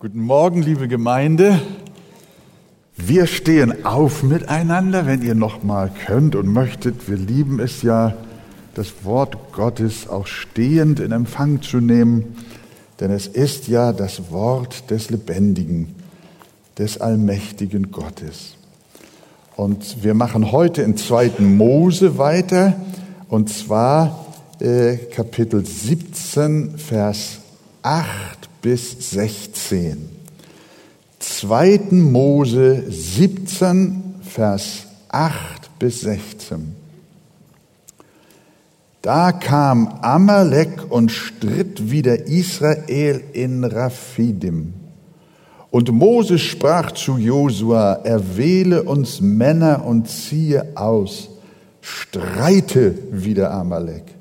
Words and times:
Guten 0.00 0.20
Morgen, 0.20 0.62
liebe 0.62 0.86
Gemeinde. 0.86 1.60
Wir 2.96 3.26
stehen 3.26 3.84
auf 3.84 4.22
miteinander, 4.22 5.06
wenn 5.06 5.22
ihr 5.22 5.34
noch 5.34 5.64
mal 5.64 5.90
könnt 6.06 6.36
und 6.36 6.46
möchtet. 6.46 7.08
Wir 7.10 7.16
lieben 7.16 7.58
es 7.58 7.82
ja, 7.82 8.14
das 8.74 9.02
Wort 9.02 9.52
Gottes 9.52 10.08
auch 10.08 10.28
stehend 10.28 11.00
in 11.00 11.10
Empfang 11.10 11.62
zu 11.62 11.78
nehmen, 11.78 12.36
denn 13.00 13.10
es 13.10 13.26
ist 13.26 13.66
ja 13.66 13.92
das 13.92 14.30
Wort 14.30 14.88
des 14.92 15.10
Lebendigen, 15.10 15.96
des 16.78 17.00
allmächtigen 17.00 17.90
Gottes. 17.90 18.54
Und 19.56 20.04
wir 20.04 20.14
machen 20.14 20.52
heute 20.52 20.82
in 20.82 20.96
2. 20.96 21.40
Mose 21.40 22.18
weiter, 22.18 22.80
und 23.28 23.50
zwar 23.50 24.26
äh, 24.60 24.96
Kapitel 24.96 25.66
17, 25.66 26.78
Vers 26.78 27.40
8 27.82 28.37
bis 28.62 29.10
16. 29.10 30.08
2. 31.18 31.80
Mose 31.90 32.84
17, 32.88 34.14
Vers 34.22 34.86
8 35.08 35.78
bis 35.78 36.02
16. 36.02 36.74
Da 39.02 39.32
kam 39.32 39.88
Amalek 40.02 40.90
und 40.90 41.10
stritt 41.10 41.90
wider 41.90 42.26
Israel 42.26 43.22
in 43.32 43.64
Raphidim. 43.64 44.74
Und 45.70 45.92
Moses 45.92 46.40
sprach 46.40 46.92
zu 46.92 47.18
Josua, 47.18 48.00
erwähle 48.04 48.82
uns 48.82 49.20
Männer 49.20 49.84
und 49.84 50.08
ziehe 50.08 50.76
aus, 50.76 51.28
streite 51.80 52.94
wider 53.10 53.52
Amalek. 53.52 54.17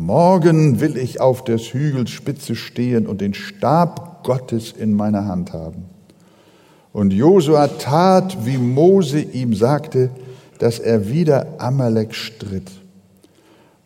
Morgen 0.00 0.78
will 0.78 0.96
ich 0.96 1.20
auf 1.20 1.42
des 1.42 1.74
Hügels 1.74 2.10
Spitze 2.10 2.54
stehen 2.54 3.08
und 3.08 3.20
den 3.20 3.34
Stab 3.34 4.22
Gottes 4.22 4.70
in 4.70 4.92
meiner 4.92 5.24
Hand 5.24 5.52
haben. 5.52 5.86
Und 6.92 7.12
Josua 7.12 7.66
tat, 7.66 8.46
wie 8.46 8.58
Mose 8.58 9.18
ihm 9.18 9.54
sagte, 9.54 10.10
dass 10.60 10.78
er 10.78 11.10
wieder 11.10 11.56
Amalek 11.58 12.14
stritt. 12.14 12.70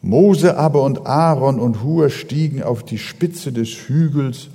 Mose 0.02 0.58
aber 0.58 0.82
und 0.82 1.06
Aaron 1.06 1.58
und 1.58 1.82
Hur 1.82 2.10
stiegen 2.10 2.62
auf 2.62 2.82
die 2.82 2.98
Spitze 2.98 3.50
des 3.50 3.70
Hügels, 3.88 4.50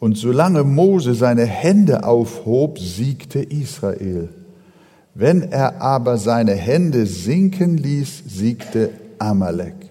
und 0.00 0.18
solange 0.18 0.64
Mose 0.64 1.14
seine 1.14 1.46
Hände 1.46 2.02
aufhob, 2.02 2.80
siegte 2.80 3.38
Israel. 3.38 4.28
Wenn 5.14 5.52
er 5.52 5.80
aber 5.80 6.18
seine 6.18 6.54
Hände 6.54 7.06
sinken 7.06 7.76
ließ, 7.76 8.24
siegte 8.26 8.90
Amalek. 9.20 9.85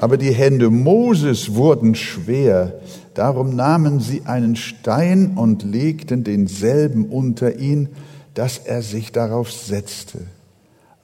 Aber 0.00 0.16
die 0.16 0.32
Hände 0.32 0.70
Moses 0.70 1.54
wurden 1.54 1.94
schwer, 1.94 2.80
darum 3.12 3.54
nahmen 3.54 4.00
sie 4.00 4.22
einen 4.24 4.56
Stein 4.56 5.36
und 5.36 5.62
legten 5.62 6.24
denselben 6.24 7.04
unter 7.04 7.56
ihn, 7.56 7.90
dass 8.32 8.56
er 8.58 8.80
sich 8.80 9.12
darauf 9.12 9.52
setzte. 9.52 10.20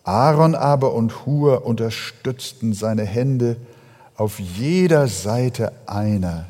Aaron 0.03 0.55
aber 0.55 0.95
und 0.95 1.27
Hur 1.27 1.67
unterstützten 1.67 2.73
seine 2.73 3.05
Hände 3.05 3.57
auf 4.17 4.39
jeder 4.39 5.09
Seite 5.09 5.73
einer. 5.87 6.47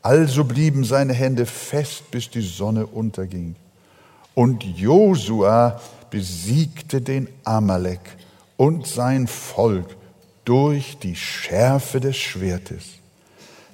Also 0.00 0.44
blieben 0.44 0.84
seine 0.84 1.14
Hände 1.14 1.44
fest, 1.44 2.10
bis 2.12 2.30
die 2.30 2.42
Sonne 2.42 2.86
unterging. 2.86 3.56
Und 4.34 4.62
Josua 4.62 5.80
besiegte 6.10 7.00
den 7.00 7.26
Amalek 7.42 8.00
und 8.56 8.86
sein 8.86 9.26
Volk 9.26 9.96
durch 10.44 10.98
die 10.98 11.16
Schärfe 11.16 12.00
des 12.00 12.16
Schwertes. 12.16 12.84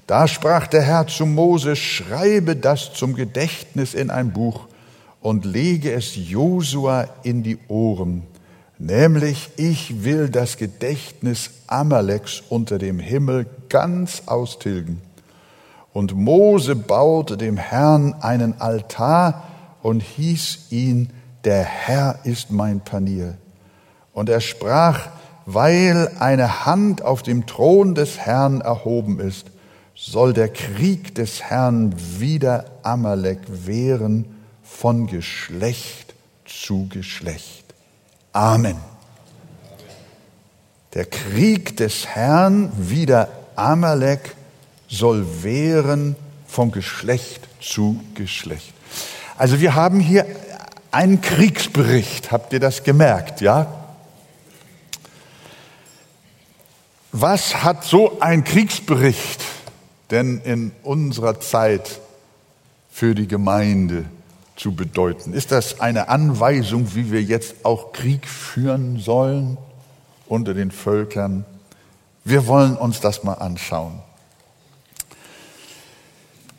Da 0.07 0.27
sprach 0.27 0.67
der 0.67 0.83
Herr 0.83 1.07
zu 1.07 1.27
Mose, 1.27 1.77
schreibe 1.77 2.57
das 2.57 2.93
zum 2.93 3.15
Gedächtnis 3.15 3.95
in 3.95 4.11
ein 4.11 4.33
Buch 4.33 4.67
und 5.21 5.45
lege 5.45 5.93
es 5.93 6.17
Josua 6.17 7.09
in 7.23 7.43
die 7.43 7.59
Ohren, 7.69 8.25
nämlich 8.79 9.51
ich 9.57 10.03
will 10.03 10.29
das 10.29 10.57
Gedächtnis 10.57 11.51
Amaleks 11.67 12.43
unter 12.49 12.79
dem 12.79 12.99
Himmel 12.99 13.47
ganz 13.69 14.23
austilgen. 14.27 15.01
Und 15.93 16.15
Mose 16.15 16.77
baute 16.77 17.37
dem 17.37 17.57
Herrn 17.57 18.15
einen 18.21 18.61
Altar 18.61 19.45
und 19.83 20.01
hieß 20.01 20.71
ihn, 20.71 21.11
der 21.45 21.63
Herr 21.63 22.21
ist 22.25 22.51
mein 22.51 22.81
Panier. 22.81 23.37
Und 24.13 24.29
er 24.29 24.41
sprach, 24.41 25.09
weil 25.55 26.11
eine 26.19 26.65
Hand 26.65 27.03
auf 27.03 27.23
dem 27.23 27.47
Thron 27.47 27.95
des 27.95 28.19
Herrn 28.19 28.61
erhoben 28.61 29.19
ist, 29.21 29.47
soll 29.95 30.33
der 30.33 30.49
Krieg 30.49 31.15
des 31.15 31.43
Herrn 31.43 31.95
wieder 32.19 32.67
Amalek 32.83 33.41
wehren 33.49 34.37
von 34.63 35.07
Geschlecht 35.07 36.15
zu 36.45 36.89
Geschlecht. 36.89 37.65
Amen. 38.33 38.77
Der 40.95 41.05
Krieg 41.05 41.77
des 41.77 42.07
Herrn 42.07 42.73
wieder 42.77 43.29
Amalek 43.57 44.37
soll 44.89 45.27
wehren 45.43 46.17
von 46.47 46.73
Geschlecht 46.73 47.49
zu 47.61 48.01
Geschlecht. 48.15 48.73
Also 49.37 49.61
wir 49.61 49.75
haben 49.75 50.01
hier 50.01 50.27
einen 50.91 51.21
Kriegsbericht, 51.21 52.33
habt 52.33 52.53
ihr 52.53 52.61
das 52.61 52.83
gemerkt, 52.83 53.41
ja? 53.41 53.80
Was 57.13 57.65
hat 57.65 57.85
so 57.85 58.21
ein 58.21 58.45
Kriegsbericht 58.45 59.43
denn 60.13 60.41
in 60.45 60.71
unserer 60.85 61.41
Zeit 61.41 62.01
für 62.91 63.17
die 63.17 63.27
Gemeinde 63.27 64.05
zu 64.55 64.77
bedeuten? 64.77 65.33
Ist 65.33 65.51
das 65.51 65.81
eine 65.81 66.09
Anweisung, 66.09 66.95
wie 66.95 67.11
wir 67.11 67.23
jetzt 67.23 67.65
auch 67.65 67.93
Krieg 67.93 68.29
führen 68.29 69.01
sollen 69.01 69.59
unter 70.27 70.55
den 70.55 70.71
Völkern? 70.71 71.45
Wir 72.25 72.47
wollen 72.47 72.77
uns 72.77 73.01
das 73.01 73.25
mal 73.25 73.35
anschauen. 73.35 74.01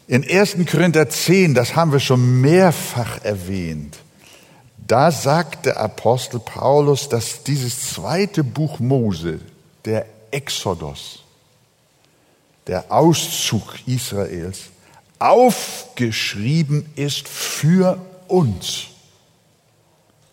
In 0.07 0.29
1. 0.29 0.57
Korinther 0.69 1.09
10, 1.09 1.53
das 1.53 1.77
haben 1.77 1.93
wir 1.93 2.01
schon 2.01 2.41
mehrfach 2.41 3.23
erwähnt, 3.23 3.99
da 4.85 5.11
sagt 5.11 5.67
der 5.67 5.79
Apostel 5.79 6.41
Paulus, 6.41 7.07
dass 7.07 7.43
dieses 7.43 7.93
zweite 7.93 8.43
Buch 8.43 8.79
Mose, 8.79 9.39
der 9.85 10.05
Exodus, 10.31 11.23
der 12.67 12.91
Auszug 12.91 13.75
Israels, 13.85 14.69
aufgeschrieben 15.19 16.89
ist 16.95 17.27
für 17.27 17.99
uns, 18.27 18.87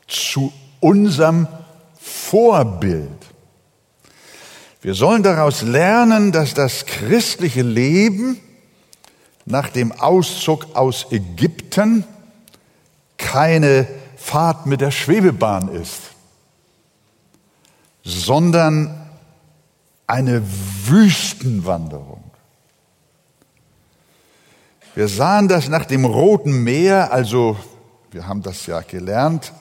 zu 0.06 0.53
unserem 0.81 1.47
Vorbild. 1.98 3.09
Wir 4.81 4.94
sollen 4.94 5.22
daraus 5.22 5.62
lernen, 5.62 6.32
dass 6.32 6.54
das 6.54 6.86
christliche 6.86 7.62
Leben 7.62 8.41
nach 9.44 9.69
dem 9.69 9.92
Auszug 9.92 10.76
aus 10.76 11.06
Ägypten 11.10 12.04
keine 13.16 13.86
Fahrt 14.16 14.66
mit 14.66 14.80
der 14.80 14.91
Schwebebahn 14.91 15.69
ist, 15.69 16.00
sondern 18.04 19.07
eine 20.08 20.42
Wüstenwanderung. 20.86 22.24
Wir 24.94 25.06
sahen 25.06 25.46
das 25.46 25.69
nach 25.69 25.84
dem 25.84 26.04
Roten 26.04 26.64
Meer, 26.64 27.12
also 27.12 27.56
wir 28.10 28.26
haben 28.26 28.42
das 28.42 28.66
ja 28.66 28.80
gelernt, 28.80 29.52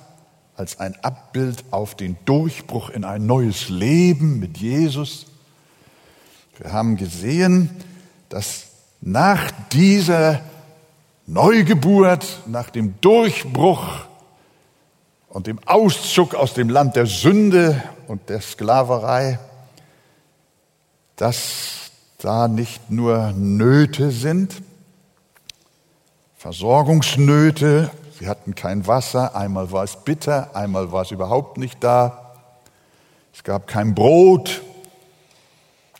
als 0.55 0.79
ein 0.79 0.95
Abbild 1.03 1.63
auf 1.69 1.93
den 1.95 2.17
Durchbruch 2.25 2.89
in 2.89 3.03
ein 3.03 3.27
neues 3.27 3.69
Leben 3.69 4.39
mit 4.39 4.57
Jesus. 4.57 5.27
Wir 6.57 6.71
haben 6.71 6.97
gesehen, 6.97 7.69
dass 8.29 8.67
nach 9.01 9.51
dieser 9.71 10.41
Neugeburt, 11.27 12.25
nach 12.47 12.69
dem 12.69 12.99
Durchbruch 13.01 14.05
und 15.27 15.45
dem 15.45 15.59
Auszug 15.67 16.33
aus 16.33 16.53
dem 16.53 16.69
Land 16.69 16.95
der 16.95 17.05
Sünde 17.05 17.83
und 18.07 18.29
der 18.29 18.41
Sklaverei, 18.41 19.39
dass 21.17 21.91
da 22.19 22.47
nicht 22.47 22.89
nur 22.89 23.33
Nöte 23.33 24.11
sind, 24.11 24.61
Versorgungsnöte, 26.37 27.91
sie 28.19 28.27
hatten 28.27 28.55
kein 28.55 28.87
Wasser, 28.87 29.35
einmal 29.35 29.71
war 29.71 29.83
es 29.83 29.97
bitter, 29.97 30.55
einmal 30.55 30.91
war 30.91 31.01
es 31.01 31.11
überhaupt 31.11 31.57
nicht 31.57 31.83
da, 31.83 32.35
es 33.33 33.43
gab 33.43 33.67
kein 33.67 33.93
Brot. 33.93 34.61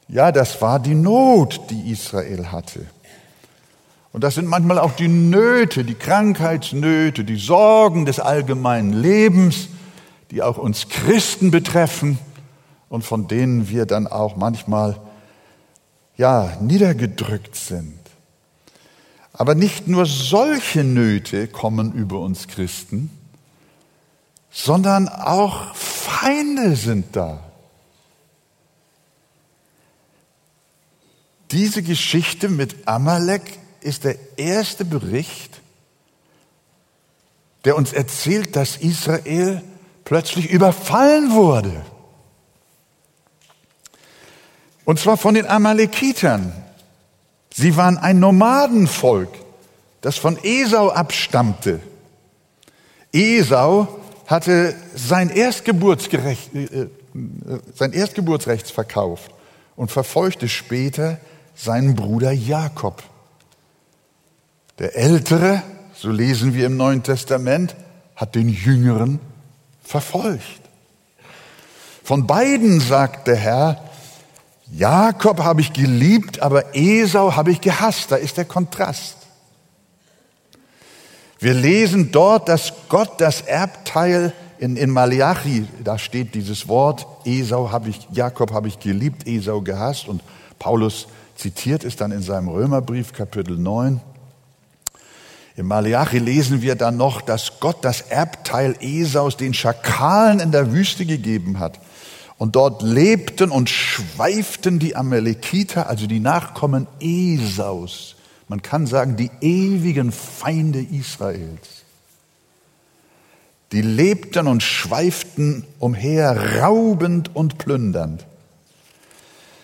Ja, 0.08 0.32
das 0.32 0.62
war 0.62 0.80
die 0.80 0.96
Not, 0.96 1.62
die 1.70 1.92
Israel 1.92 2.52
hatte. 2.52 2.86
Und 4.14 4.24
das 4.24 4.36
sind 4.36 4.48
manchmal 4.48 4.80
auch 4.80 4.94
die 4.94 5.08
Nöte, 5.08 5.84
die 5.84 5.96
Krankheitsnöte, 5.96 7.24
die 7.24 7.36
Sorgen 7.36 8.06
des 8.06 8.20
allgemeinen 8.20 8.94
Lebens, 8.94 9.68
die 10.32 10.42
auch 10.42 10.58
uns 10.58 10.90
Christen 10.90 11.52
betreffen 11.52 12.18
und 12.90 13.04
von 13.04 13.28
denen 13.28 13.70
wir 13.70 13.86
dann 13.86 14.08
auch 14.08 14.36
manchmal 14.36 14.96
ja, 16.18 16.58
niedergedrückt 16.62 17.56
sind. 17.56 18.00
Aber 19.34 19.54
nicht 19.54 19.88
nur 19.88 20.06
solche 20.06 20.84
Nöte 20.84 21.48
kommen 21.48 21.94
über 21.94 22.20
uns 22.20 22.48
Christen, 22.48 23.12
sondern 24.52 25.08
auch 25.08 25.76
Feinde 25.76 26.76
sind 26.76 27.16
da. 27.16 27.44
Diese 31.52 31.84
Geschichte 31.84 32.50
mit 32.50 32.88
Amalek 32.88 33.60
ist 33.82 34.04
der 34.04 34.18
erste 34.38 34.84
Bericht, 34.84 35.62
der 37.64 37.78
uns 37.78 37.94
erzählt, 37.94 38.56
dass 38.56 38.78
Israel 38.78 39.62
plötzlich 40.04 40.50
überfallen 40.50 41.32
wurde. 41.32 41.86
Und 44.88 45.00
zwar 45.00 45.18
von 45.18 45.34
den 45.34 45.46
Amalekitern. 45.46 46.54
Sie 47.54 47.76
waren 47.76 47.98
ein 47.98 48.20
Nomadenvolk, 48.20 49.28
das 50.00 50.16
von 50.16 50.40
Esau 50.42 50.88
abstammte. 50.92 51.82
Esau 53.12 53.90
hatte 54.28 54.74
sein, 54.96 55.30
Erstgeburtsrecht, 55.30 56.56
äh, 56.56 56.64
äh, 56.64 56.90
sein 57.76 57.92
Erstgeburtsrecht 57.92 58.72
verkauft 58.72 59.30
und 59.76 59.92
verfolgte 59.92 60.48
später 60.48 61.18
seinen 61.54 61.94
Bruder 61.94 62.32
Jakob. 62.32 63.04
Der 64.80 64.96
Ältere, 64.96 65.64
so 65.96 66.12
lesen 66.12 66.54
wir 66.54 66.66
im 66.66 66.78
Neuen 66.78 67.04
Testament, 67.04 67.76
hat 68.16 68.36
den 68.36 68.48
Jüngeren 68.48 69.20
verfolgt. 69.84 70.62
Von 72.06 72.26
beiden 72.26 72.80
sagt 72.80 73.28
der 73.28 73.36
Herr, 73.36 73.87
Jakob 74.72 75.40
habe 75.44 75.62
ich 75.62 75.74
geliebt, 75.74 76.42
aber 76.42 76.76
Esau 76.76 77.36
habe 77.36 77.52
ich 77.52 77.62
gehasst. 77.62 78.12
Da 78.12 78.16
ist 78.18 78.38
der 78.38 78.46
Kontrast. 78.46 79.18
Wir 81.40 81.54
lesen 81.54 82.12
dort, 82.12 82.50
dass 82.50 82.74
Gott 82.90 83.22
das 83.22 83.42
Erbteil 83.42 84.34
in, 84.60 84.76
in 84.76 84.90
Malachi, 84.90 85.68
da 85.84 85.98
steht 85.98 86.34
dieses 86.34 86.68
Wort, 86.68 87.06
Esau 87.26 87.72
habe 87.72 87.90
ich, 87.90 88.08
Jakob 88.12 88.52
habe 88.52 88.68
ich 88.68 88.80
geliebt, 88.80 89.28
Esau 89.28 89.62
gehasst 89.62 90.08
und 90.08 90.24
Paulus 90.58 91.08
zitiert 91.36 91.84
es 91.84 91.96
dann 91.96 92.12
in 92.12 92.24
seinem 92.24 92.48
Römerbrief 92.48 93.14
Kapitel 93.14 93.58
9. 93.58 94.02
Im 95.58 95.68
Malachi 95.68 96.20
lesen 96.20 96.62
wir 96.62 96.76
dann 96.76 96.98
noch, 96.98 97.22
dass 97.22 97.60
Gott 97.60 97.78
das 97.86 98.02
Erbteil 98.02 98.76
Esaus 98.80 99.38
den 99.38 99.54
Schakalen 99.54 100.40
in 100.40 100.52
der 100.52 100.72
Wüste 100.72 101.06
gegeben 101.06 101.60
hat. 101.60 101.80
Und 102.38 102.56
dort 102.56 102.84
lebten 102.84 103.50
und 103.50 103.70
schweiften 103.70 104.80
die 104.80 104.96
Amalekiter, 104.96 105.90
also 105.90 106.06
die 106.06 106.20
Nachkommen 106.20 106.88
Esaus. 107.00 108.16
Man 108.48 108.62
kann 108.62 108.86
sagen, 108.86 109.18
die 109.18 109.32
ewigen 109.42 110.12
Feinde 110.12 110.80
Israels. 110.80 111.84
Die 113.72 113.82
lebten 113.82 114.48
und 114.48 114.64
schweiften 114.64 115.66
umher, 115.80 116.62
raubend 116.62 117.36
und 117.36 117.58
plündernd. 117.58 118.26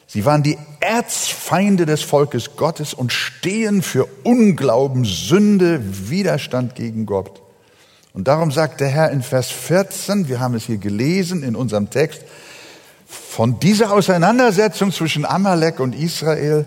Sie 0.08 0.26
waren 0.26 0.44
die 0.44 0.58
Erzfeinde 0.80 1.86
des 1.86 2.04
Volkes 2.04 2.56
Gottes 2.56 2.94
und 2.94 3.14
stehen 3.14 3.82
für 3.82 4.08
Unglauben, 4.24 5.06
Sünde, 5.06 5.82
Widerstand 6.10 6.76
gegen 6.76 7.06
Gott. 7.06 7.42
Und 8.14 8.28
darum 8.28 8.52
sagt 8.52 8.82
der 8.82 8.90
Herr 8.90 9.10
in 9.10 9.24
Vers 9.24 9.50
14, 9.50 10.28
wir 10.28 10.40
haben 10.40 10.54
es 10.54 10.66
hier 10.66 10.78
gelesen 10.78 11.42
in 11.42 11.56
unserem 11.56 11.90
Text, 11.90 12.22
von 13.14 13.60
dieser 13.60 13.92
Auseinandersetzung 13.92 14.92
zwischen 14.92 15.26
Amalek 15.26 15.80
und 15.80 15.96
Israel, 15.96 16.66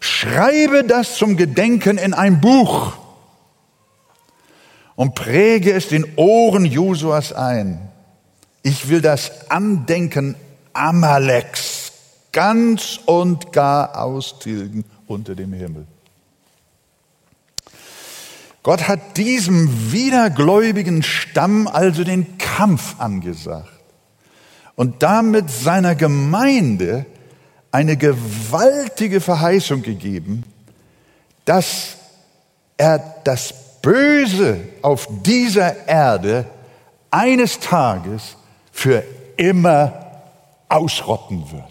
schreibe 0.00 0.84
das 0.84 1.16
zum 1.16 1.36
Gedenken 1.36 1.98
in 1.98 2.14
ein 2.14 2.40
Buch 2.40 2.94
und 4.96 5.14
präge 5.14 5.72
es 5.72 5.88
den 5.88 6.06
Ohren 6.16 6.64
Josuas 6.64 7.32
ein. 7.32 7.88
Ich 8.62 8.88
will 8.88 9.00
das 9.00 9.50
Andenken 9.50 10.36
Amaleks 10.72 11.92
ganz 12.32 12.98
und 13.06 13.52
gar 13.52 13.96
austilgen 14.00 14.84
unter 15.06 15.34
dem 15.34 15.52
Himmel. 15.52 15.86
Gott 18.62 18.86
hat 18.86 19.16
diesem 19.16 19.92
wiedergläubigen 19.92 21.02
Stamm 21.02 21.66
also 21.66 22.04
den 22.04 22.38
Kampf 22.38 22.94
angesagt 22.98 23.81
und 24.76 25.02
damit 25.02 25.50
seiner 25.50 25.94
Gemeinde 25.94 27.06
eine 27.70 27.96
gewaltige 27.96 29.20
Verheißung 29.20 29.82
gegeben, 29.82 30.44
dass 31.44 31.96
er 32.76 32.98
das 33.24 33.54
Böse 33.80 34.60
auf 34.82 35.08
dieser 35.22 35.86
Erde 35.86 36.46
eines 37.10 37.58
Tages 37.58 38.36
für 38.70 39.02
immer 39.36 40.22
ausrotten 40.68 41.50
wird. 41.50 41.64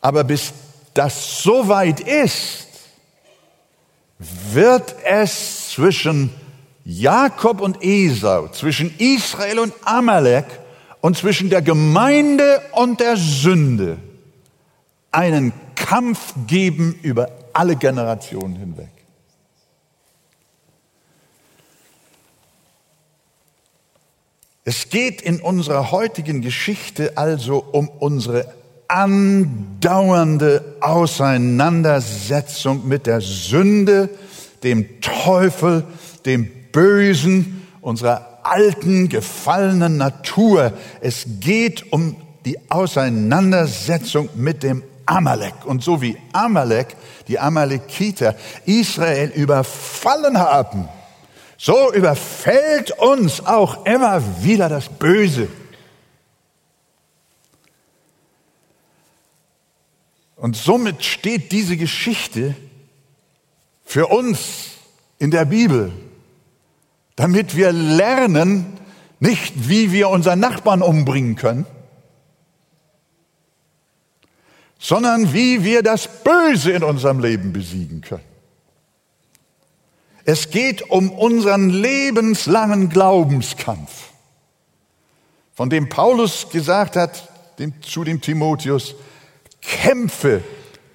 Aber 0.00 0.24
bis 0.24 0.52
das 0.94 1.42
soweit 1.42 2.00
ist, 2.00 2.68
wird 4.18 4.94
es 5.04 5.70
zwischen 5.70 6.32
Jakob 6.88 7.60
und 7.60 7.82
Esau, 7.82 8.46
zwischen 8.48 8.94
Israel 8.98 9.58
und 9.58 9.74
Amalek 9.84 10.44
und 11.00 11.16
zwischen 11.16 11.50
der 11.50 11.60
Gemeinde 11.60 12.62
und 12.72 13.00
der 13.00 13.16
Sünde 13.16 13.98
einen 15.10 15.52
Kampf 15.74 16.32
geben 16.46 16.96
über 17.02 17.28
alle 17.52 17.74
Generationen 17.74 18.54
hinweg. 18.54 18.86
Es 24.64 24.88
geht 24.88 25.22
in 25.22 25.40
unserer 25.40 25.90
heutigen 25.90 26.40
Geschichte 26.40 27.18
also 27.18 27.64
um 27.72 27.88
unsere 27.88 28.54
andauernde 28.86 30.76
Auseinandersetzung 30.80 32.86
mit 32.86 33.08
der 33.08 33.20
Sünde, 33.20 34.08
dem 34.62 35.00
Teufel, 35.00 35.82
dem 36.24 36.55
Bösen, 36.76 37.66
unserer 37.80 38.40
alten, 38.42 39.08
gefallenen 39.08 39.96
Natur. 39.96 40.74
Es 41.00 41.24
geht 41.40 41.90
um 41.90 42.16
die 42.44 42.70
Auseinandersetzung 42.70 44.28
mit 44.34 44.62
dem 44.62 44.82
Amalek. 45.06 45.54
Und 45.64 45.82
so 45.82 46.02
wie 46.02 46.18
Amalek, 46.34 46.94
die 47.28 47.38
Amalekiter, 47.38 48.36
Israel 48.66 49.30
überfallen 49.30 50.36
haben, 50.36 50.86
so 51.56 51.94
überfällt 51.94 52.90
uns 52.90 53.46
auch 53.46 53.86
immer 53.86 54.22
wieder 54.42 54.68
das 54.68 54.90
Böse. 54.90 55.48
Und 60.36 60.58
somit 60.58 61.02
steht 61.06 61.52
diese 61.52 61.78
Geschichte 61.78 62.54
für 63.82 64.08
uns 64.08 64.72
in 65.18 65.30
der 65.30 65.46
Bibel 65.46 65.90
damit 67.16 67.56
wir 67.56 67.72
lernen, 67.72 68.78
nicht 69.18 69.68
wie 69.68 69.92
wir 69.92 70.10
unseren 70.10 70.40
Nachbarn 70.40 70.82
umbringen 70.82 71.36
können, 71.36 71.66
sondern 74.78 75.32
wie 75.32 75.64
wir 75.64 75.82
das 75.82 76.22
Böse 76.22 76.72
in 76.72 76.82
unserem 76.82 77.18
Leben 77.18 77.52
besiegen 77.52 78.02
können. 78.02 78.22
Es 80.24 80.50
geht 80.50 80.90
um 80.90 81.10
unseren 81.10 81.70
lebenslangen 81.70 82.90
Glaubenskampf, 82.90 84.10
von 85.54 85.70
dem 85.70 85.88
Paulus 85.88 86.50
gesagt 86.50 86.96
hat 86.96 87.30
dem, 87.58 87.80
zu 87.80 88.04
dem 88.04 88.20
Timotheus, 88.20 88.96
kämpfe 89.62 90.42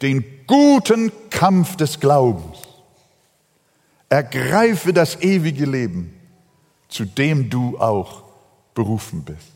den 0.01 0.23
guten 0.45 1.11
Kampf 1.29 1.75
des 1.75 1.99
Glaubens. 1.99 2.59
Ergreife 4.11 4.91
das 4.91 5.21
ewige 5.21 5.63
Leben, 5.63 6.13
zu 6.89 7.05
dem 7.05 7.49
du 7.49 7.79
auch 7.79 8.23
berufen 8.73 9.23
bist. 9.23 9.53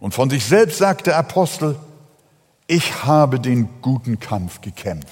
Und 0.00 0.12
von 0.12 0.28
sich 0.28 0.44
selbst 0.44 0.78
sagt 0.78 1.06
der 1.06 1.16
Apostel, 1.16 1.76
ich 2.66 3.04
habe 3.04 3.38
den 3.38 3.68
guten 3.80 4.18
Kampf 4.18 4.60
gekämpft, 4.60 5.06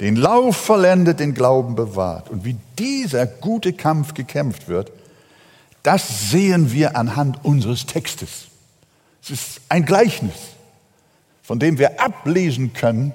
den 0.00 0.14
Lauf 0.14 0.58
vollendet, 0.58 1.20
den 1.20 1.32
Glauben 1.32 1.74
bewahrt. 1.74 2.28
Und 2.28 2.44
wie 2.44 2.58
dieser 2.78 3.26
gute 3.26 3.72
Kampf 3.72 4.12
gekämpft 4.12 4.68
wird, 4.68 4.92
das 5.82 6.30
sehen 6.30 6.70
wir 6.70 6.98
anhand 6.98 7.42
unseres 7.46 7.86
Textes. 7.86 8.48
Es 9.22 9.30
ist 9.30 9.60
ein 9.70 9.86
Gleichnis, 9.86 10.36
von 11.42 11.58
dem 11.58 11.78
wir 11.78 11.98
ablesen 11.98 12.74
können, 12.74 13.14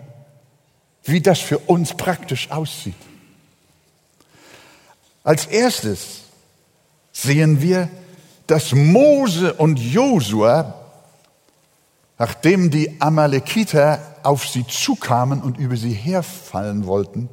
wie 1.06 1.22
das 1.22 1.40
für 1.40 1.60
uns 1.60 1.94
praktisch 1.94 2.52
aussieht. 2.52 2.96
Als 5.24 5.46
erstes 5.46 6.22
sehen 7.12 7.62
wir, 7.62 7.90
dass 8.48 8.74
Mose 8.74 9.54
und 9.54 9.80
Josua 9.80 10.86
nachdem 12.18 12.72
die 12.72 13.02
Amalekiter 13.02 14.00
auf 14.24 14.48
sie 14.48 14.66
zukamen 14.66 15.42
und 15.42 15.58
über 15.58 15.76
sie 15.76 15.94
herfallen 15.94 16.86
wollten, 16.86 17.30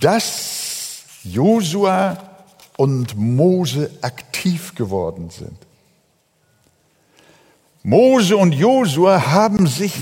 dass 0.00 1.02
Josua 1.22 2.16
und 2.76 3.16
Mose 3.16 3.90
aktiv 4.00 4.74
geworden 4.74 5.30
sind. 5.30 5.58
Mose 7.82 8.36
und 8.36 8.52
Josua 8.52 9.26
haben 9.26 9.66
sich 9.66 9.94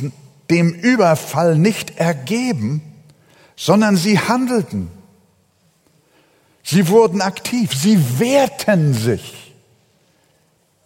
dem 0.50 0.72
Überfall 0.72 1.56
nicht 1.56 1.98
ergeben, 1.98 2.82
sondern 3.56 3.96
sie 3.96 4.18
handelten. 4.18 4.90
Sie 6.62 6.88
wurden 6.88 7.20
aktiv, 7.20 7.72
sie 7.74 8.18
wehrten 8.18 8.92
sich. 8.92 9.54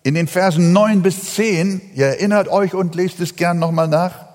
In 0.02 0.14
den 0.14 0.29
Versen 0.29 0.73
9 0.73 1.02
bis 1.02 1.35
10, 1.35 1.93
ihr 1.95 2.07
erinnert 2.07 2.49
euch 2.49 2.75
und 2.75 2.95
lest 2.95 3.21
es 3.21 3.37
gern 3.37 3.59
nochmal 3.59 3.88
nach. 3.88 4.26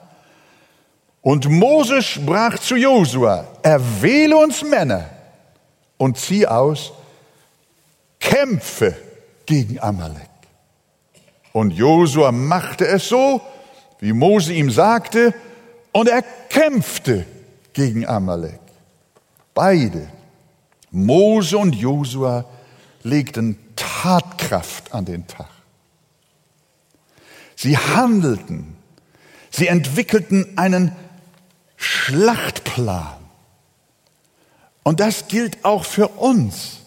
Und 1.21 1.49
Mose 1.49 2.03
sprach 2.03 2.59
zu 2.59 2.75
Josua, 2.75 3.47
erwähle 3.63 4.37
uns 4.37 4.63
Männer 4.63 5.09
und 5.97 6.17
zieh 6.17 6.45
aus, 6.45 6.93
kämpfe 8.19 8.95
gegen 9.45 9.79
Amalek. 9.79 10.29
Und 11.51 11.71
Josua 11.71 12.31
machte 12.31 12.85
es 12.87 13.07
so, 13.07 13.41
wie 14.05 14.13
Mose 14.13 14.53
ihm 14.53 14.69
sagte, 14.69 15.33
und 15.91 16.07
er 16.07 16.21
kämpfte 16.21 17.25
gegen 17.73 18.05
Amalek. 18.05 18.59
Beide, 19.55 20.07
Mose 20.91 21.57
und 21.57 21.73
Josua, 21.73 22.45
legten 23.01 23.57
Tatkraft 23.75 24.93
an 24.93 25.05
den 25.05 25.25
Tag. 25.25 25.49
Sie 27.55 27.79
handelten, 27.79 28.75
sie 29.49 29.69
entwickelten 29.69 30.55
einen 30.55 30.91
Schlachtplan. 31.75 33.17
Und 34.83 34.99
das 34.99 35.29
gilt 35.29 35.65
auch 35.65 35.83
für 35.83 36.09
uns 36.09 36.81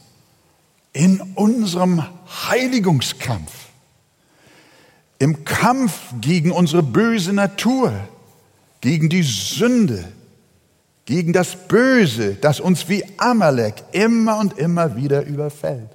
in 0.93 1.21
unserem 1.35 2.05
Heiligungskampf 2.49 3.58
im 5.19 5.45
Kampf 5.45 5.93
gegen 6.21 6.53
unsere 6.53 6.83
böse 6.83 7.33
Natur, 7.33 7.93
gegen 8.81 9.09
die 9.09 9.23
Sünde, 9.23 10.05
gegen 11.05 11.33
das 11.33 11.57
Böse, 11.69 12.35
das 12.35 12.61
uns 12.61 12.89
wie 12.89 13.05
Amalek 13.17 13.75
immer 13.93 14.39
und 14.39 14.59
immer 14.59 14.97
wieder 14.97 15.25
überfällt. 15.25 15.91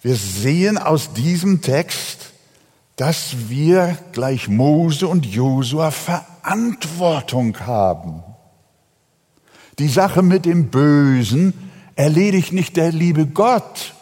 Wir 0.00 0.14
sehen 0.14 0.78
aus 0.78 1.12
diesem 1.12 1.60
Text, 1.60 2.30
dass 2.96 3.48
wir 3.48 3.96
gleich 4.12 4.48
Mose 4.48 5.08
und 5.08 5.26
Josua 5.26 5.90
Verantwortung 5.90 7.58
haben. 7.60 8.22
Die 9.78 9.88
Sache 9.88 10.22
mit 10.22 10.44
dem 10.44 10.70
Bösen 10.70 11.54
erledigt 11.94 12.52
nicht 12.52 12.76
der 12.76 12.92
liebe 12.92 13.26
Gott, 13.26 13.94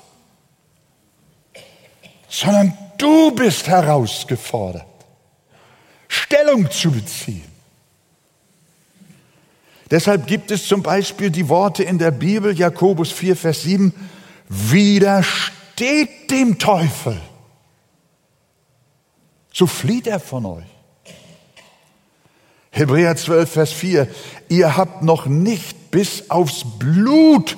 sondern 2.29 2.77
Du 2.99 3.31
bist 3.33 3.67
herausgefordert, 3.69 4.87
Stellung 6.09 6.71
zu 6.71 6.91
beziehen. 6.91 7.57
Deshalb 9.91 10.27
gibt 10.27 10.51
es 10.51 10.67
zum 10.67 10.83
Beispiel 10.83 11.31
die 11.31 11.49
Worte 11.49 11.85
in 11.85 11.99
der 11.99 12.11
Bibel, 12.11 12.57
Jakobus 12.57 13.13
4, 13.13 13.37
Vers 13.37 13.63
7, 13.63 13.95
widersteht 14.49 16.31
dem 16.31 16.59
Teufel, 16.59 17.21
so 19.53 19.67
flieht 19.67 20.07
er 20.07 20.21
von 20.21 20.47
euch. 20.47 20.65
Hebräer 22.71 23.17
12, 23.17 23.51
Vers 23.51 23.73
4, 23.73 24.09
ihr 24.49 24.77
habt 24.77 25.03
noch 25.03 25.27
nicht 25.27 25.91
bis 25.91 26.31
aufs 26.31 26.65
Blut 26.79 27.57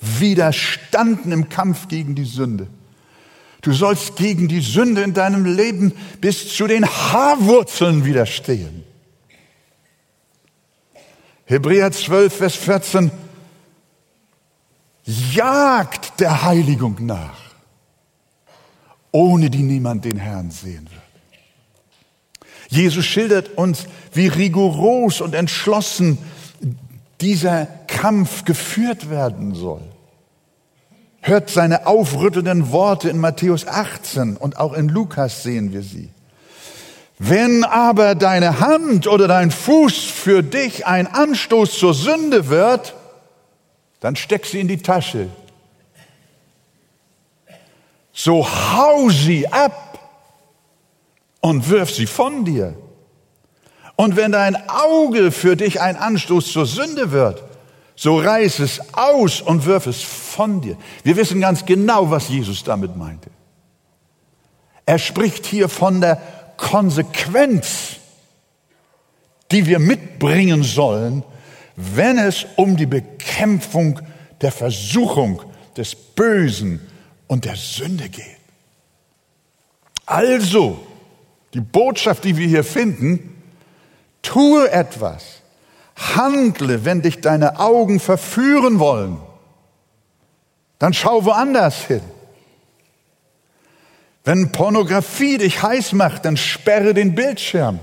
widerstanden 0.00 1.32
im 1.32 1.48
Kampf 1.48 1.88
gegen 1.88 2.14
die 2.14 2.24
Sünde. 2.24 2.68
Du 3.62 3.72
sollst 3.72 4.16
gegen 4.16 4.48
die 4.48 4.60
Sünde 4.60 5.02
in 5.02 5.14
deinem 5.14 5.44
Leben 5.44 5.92
bis 6.20 6.54
zu 6.54 6.66
den 6.66 6.84
Haarwurzeln 6.84 8.04
widerstehen. 8.04 8.82
Hebräer 11.44 11.92
12, 11.92 12.34
Vers 12.34 12.56
14. 12.56 13.12
Jagt 15.04 16.18
der 16.18 16.42
Heiligung 16.42 16.96
nach, 17.06 17.38
ohne 19.12 19.48
die 19.48 19.62
niemand 19.62 20.04
den 20.04 20.16
Herrn 20.16 20.50
sehen 20.50 20.88
wird. 20.90 22.50
Jesus 22.68 23.04
schildert 23.04 23.56
uns, 23.58 23.86
wie 24.12 24.26
rigoros 24.26 25.20
und 25.20 25.34
entschlossen 25.34 26.18
dieser 27.20 27.66
Kampf 27.86 28.44
geführt 28.44 29.10
werden 29.10 29.54
soll. 29.54 29.91
Hört 31.24 31.50
seine 31.50 31.86
aufrüttelnden 31.86 32.72
Worte 32.72 33.08
in 33.08 33.18
Matthäus 33.18 33.66
18 33.66 34.36
und 34.36 34.58
auch 34.58 34.72
in 34.72 34.88
Lukas 34.88 35.44
sehen 35.44 35.72
wir 35.72 35.82
sie. 35.82 36.10
Wenn 37.18 37.62
aber 37.62 38.16
deine 38.16 38.58
Hand 38.58 39.06
oder 39.06 39.28
dein 39.28 39.52
Fuß 39.52 39.94
für 39.96 40.42
dich 40.42 40.84
ein 40.84 41.06
Anstoß 41.06 41.78
zur 41.78 41.94
Sünde 41.94 42.48
wird, 42.48 42.94
dann 44.00 44.16
steck 44.16 44.46
sie 44.46 44.58
in 44.58 44.66
die 44.66 44.82
Tasche. 44.82 45.28
So 48.12 48.44
hau 48.44 49.08
sie 49.08 49.46
ab 49.46 50.00
und 51.40 51.70
wirf 51.70 51.92
sie 51.94 52.06
von 52.06 52.44
dir. 52.44 52.74
Und 53.94 54.16
wenn 54.16 54.32
dein 54.32 54.56
Auge 54.68 55.30
für 55.30 55.54
dich 55.54 55.80
ein 55.80 55.96
Anstoß 55.96 56.50
zur 56.50 56.66
Sünde 56.66 57.12
wird, 57.12 57.44
so 57.94 58.18
reiß 58.18 58.58
es 58.58 58.80
aus 58.94 59.40
und 59.40 59.64
wirf 59.64 59.86
es 59.86 60.02
von 60.32 60.60
dir. 60.60 60.76
Wir 61.04 61.16
wissen 61.16 61.40
ganz 61.40 61.64
genau, 61.64 62.10
was 62.10 62.28
Jesus 62.28 62.64
damit 62.64 62.96
meinte. 62.96 63.30
Er 64.86 64.98
spricht 64.98 65.46
hier 65.46 65.68
von 65.68 66.00
der 66.00 66.20
Konsequenz, 66.56 67.96
die 69.50 69.66
wir 69.66 69.78
mitbringen 69.78 70.62
sollen, 70.62 71.22
wenn 71.76 72.18
es 72.18 72.46
um 72.56 72.76
die 72.76 72.86
Bekämpfung 72.86 74.00
der 74.40 74.52
Versuchung 74.52 75.42
des 75.76 75.94
Bösen 75.94 76.80
und 77.26 77.44
der 77.44 77.56
Sünde 77.56 78.08
geht. 78.08 78.24
Also, 80.06 80.84
die 81.54 81.60
Botschaft, 81.60 82.24
die 82.24 82.36
wir 82.36 82.46
hier 82.46 82.64
finden, 82.64 83.42
tue 84.22 84.70
etwas, 84.70 85.42
Handle, 85.96 86.84
wenn 86.84 87.02
dich 87.02 87.20
deine 87.20 87.60
Augen 87.60 88.00
verführen 88.00 88.78
wollen. 88.78 89.18
Dann 90.82 90.94
schau 90.94 91.24
woanders 91.24 91.76
hin. 91.84 92.00
Wenn 94.24 94.50
Pornografie 94.50 95.38
dich 95.38 95.62
heiß 95.62 95.92
macht, 95.92 96.24
dann 96.24 96.36
sperre 96.36 96.92
den 96.92 97.14
Bildschirm. 97.14 97.78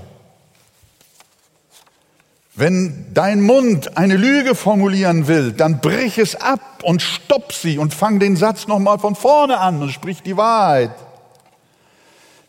Wenn 2.54 3.06
dein 3.14 3.40
Mund 3.40 3.96
eine 3.96 4.18
Lüge 4.18 4.54
formulieren 4.54 5.28
will, 5.28 5.52
dann 5.52 5.80
brich 5.80 6.18
es 6.18 6.38
ab 6.38 6.82
und 6.82 7.00
stopp 7.00 7.54
sie 7.54 7.78
und 7.78 7.94
fang 7.94 8.18
den 8.18 8.36
Satz 8.36 8.66
nochmal 8.66 8.98
von 8.98 9.14
vorne 9.14 9.56
an 9.56 9.80
und 9.80 9.92
sprich 9.92 10.22
die 10.22 10.36
Wahrheit. 10.36 10.90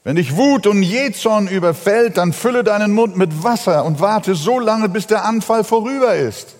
Wenn 0.03 0.17
dich 0.17 0.35
Wut 0.35 0.67
und 0.67 0.83
Jezorn 0.83 1.47
überfällt, 1.47 2.17
dann 2.17 2.33
fülle 2.33 2.65
deinen 2.65 2.91
Mund 2.91 3.15
mit 3.15 3.41
Wasser 3.41 3.85
und 3.85 4.01
warte 4.01 4.35
so 4.35 4.59
lange, 4.59 4.89
bis 4.89 5.07
der 5.07 5.23
Anfall 5.23 5.63
vorüber 5.63 6.15
ist. 6.15 6.57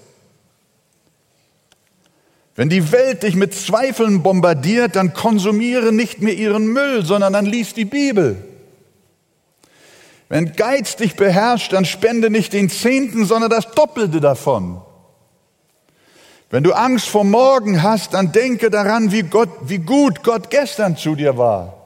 Wenn 2.62 2.70
die 2.70 2.92
Welt 2.92 3.24
dich 3.24 3.34
mit 3.34 3.56
Zweifeln 3.56 4.22
bombardiert, 4.22 4.96
dann 4.96 5.16
konsumiere 5.16 5.92
nicht 5.92 6.22
mehr 6.22 6.36
ihren 6.36 6.68
Müll, 6.68 7.04
sondern 7.04 7.34
dann 7.34 7.48
lies 7.48 7.74
die 7.74 7.86
Bibel. 7.86 8.38
Wenn 10.30 10.54
Geiz 10.56 10.96
dich 10.96 11.16
beherrscht, 11.16 11.74
dann 11.74 11.86
spende 11.86 12.30
nicht 12.30 12.54
den 12.54 12.70
Zehnten, 12.70 13.26
sondern 13.26 13.50
das 13.50 13.72
Doppelte 13.72 14.22
davon. 14.22 14.80
Wenn 16.52 16.62
du 16.62 16.74
Angst 16.74 17.10
vor 17.10 17.24
morgen 17.24 17.82
hast, 17.82 18.14
dann 18.14 18.32
denke 18.32 18.70
daran, 18.70 19.12
wie, 19.12 19.24
Gott, 19.24 19.50
wie 19.64 19.80
gut 19.80 20.22
Gott 20.22 20.52
gestern 20.52 20.96
zu 20.96 21.16
dir 21.16 21.40
war. 21.40 21.78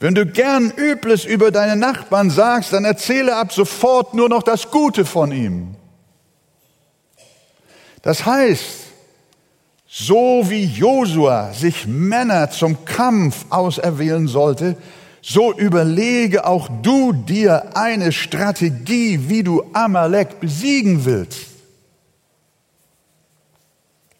Wenn 0.00 0.16
du 0.16 0.26
gern 0.26 0.72
Übles 0.76 1.24
über 1.24 1.52
deine 1.52 1.76
Nachbarn 1.76 2.30
sagst, 2.30 2.72
dann 2.72 2.84
erzähle 2.84 3.36
ab 3.36 3.52
sofort 3.52 4.12
nur 4.12 4.28
noch 4.28 4.42
das 4.42 4.72
Gute 4.72 5.04
von 5.04 5.30
ihm. 5.30 5.76
Das 8.02 8.26
heißt, 8.26 8.79
so 9.92 10.48
wie 10.48 10.64
Josua 10.66 11.52
sich 11.52 11.88
Männer 11.88 12.48
zum 12.50 12.84
Kampf 12.84 13.46
auserwählen 13.50 14.28
sollte, 14.28 14.76
so 15.20 15.52
überlege 15.52 16.46
auch 16.46 16.68
du 16.82 17.12
dir 17.12 17.76
eine 17.76 18.12
Strategie, 18.12 19.28
wie 19.28 19.42
du 19.42 19.64
Amalek 19.72 20.38
besiegen 20.38 21.04
willst. 21.04 21.46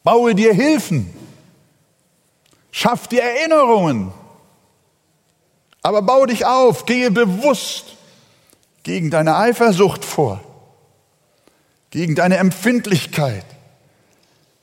Baue 0.03 0.35
dir 0.35 0.53
Hilfen. 0.53 1.09
Schaff 2.73 3.07
dir 3.07 3.23
Erinnerungen 3.23 4.13
Aber 5.83 6.03
bau 6.03 6.27
dich 6.27 6.47
auf, 6.47 6.85
gehe 6.85 7.11
bewusst 7.11 7.97
gegen 8.83 9.11
deine 9.11 9.37
Eifersucht 9.37 10.05
vor, 10.05 10.41
gegen 11.91 12.15
deine 12.17 12.37
Empfindlichkeit. 12.39 13.45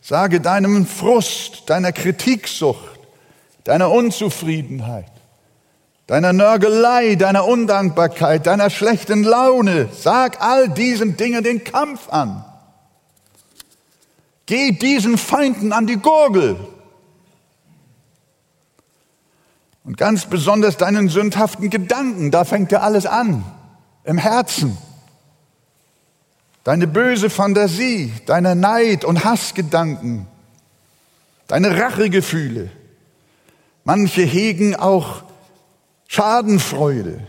Sage 0.07 0.39
deinem 0.39 0.85
Frust, 0.85 1.69
deiner 1.69 1.91
Kritiksucht, 1.91 2.97
deiner 3.65 3.91
Unzufriedenheit, 3.91 5.11
deiner 6.05 6.31
Nörgelei, 6.31 7.15
deiner 7.15 7.45
Undankbarkeit, 7.45 8.47
deiner 8.47 8.69
schlechten 8.69 9.23
Laune, 9.25 9.89
sag 9.91 10.41
all 10.41 10.69
diesen 10.69 11.17
Dingen 11.17 11.43
den 11.43 11.65
Kampf 11.65 12.07
an. 12.07 12.45
Geh 14.45 14.71
diesen 14.71 15.17
Feinden 15.17 15.73
an 15.73 15.87
die 15.87 15.97
Gurgel. 15.97 16.55
Und 19.83 19.97
ganz 19.97 20.25
besonders 20.25 20.77
deinen 20.77 21.09
sündhaften 21.09 21.69
Gedanken, 21.69 22.31
da 22.31 22.45
fängt 22.45 22.71
ja 22.71 22.79
alles 22.79 23.05
an, 23.05 23.43
im 24.05 24.17
Herzen. 24.17 24.77
Deine 26.67 26.85
böse 26.85 27.29
Fantasie, 27.29 28.11
deine 28.25 28.53
Neid- 28.53 29.05
und 29.05 29.23
Hassgedanken, 29.23 30.27
deine 31.47 31.79
Rachegefühle. 31.79 32.69
Manche 33.85 34.23
hegen 34.23 34.75
auch 34.75 35.23
Schadenfreude. 36.09 37.21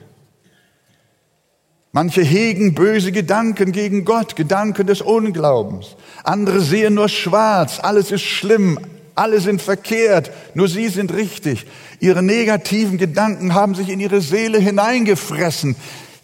Manche 1.92 2.23
hegen 2.23 2.75
böse 2.75 3.12
Gedanken 3.12 3.71
gegen 3.71 4.04
Gott, 4.04 4.35
Gedanken 4.35 4.88
des 4.88 5.02
Unglaubens. 5.02 5.95
Andere 6.25 6.61
sehen 6.61 6.95
nur 6.95 7.09
schwarz, 7.09 7.78
alles 7.80 8.11
ist 8.11 8.25
schlimm, 8.25 8.80
alle 9.14 9.38
sind 9.38 9.62
verkehrt, 9.62 10.33
nur 10.54 10.66
sie 10.66 10.88
sind 10.88 11.14
richtig. 11.14 11.64
Ihre 12.00 12.25
negativen 12.25 12.99
Gedanken 12.99 13.54
haben 13.54 13.76
sich 13.76 13.88
in 13.88 14.00
ihre 14.00 14.21
Seele 14.21 14.59
hineingefressen. 14.59 15.76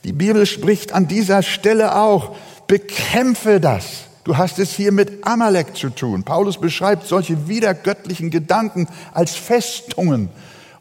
Die 0.03 0.13
Bibel 0.13 0.47
spricht 0.47 0.93
an 0.93 1.07
dieser 1.07 1.45
Stelle 1.45 1.95
auch, 1.95 2.35
bekämpfe 2.67 3.61
das. 3.61 4.05
Du 4.25 4.39
hast 4.39 4.59
es 4.59 4.73
hier 4.73 4.91
mit 4.91 5.27
Amalek 5.27 5.77
zu 5.77 5.91
tun. 5.91 6.25
Paulus 6.25 6.59
beschreibt 6.59 7.07
solche 7.07 7.47
wiedergöttlichen 7.49 8.31
Gedanken 8.31 8.89
als 9.13 9.35
Festungen. 9.35 10.31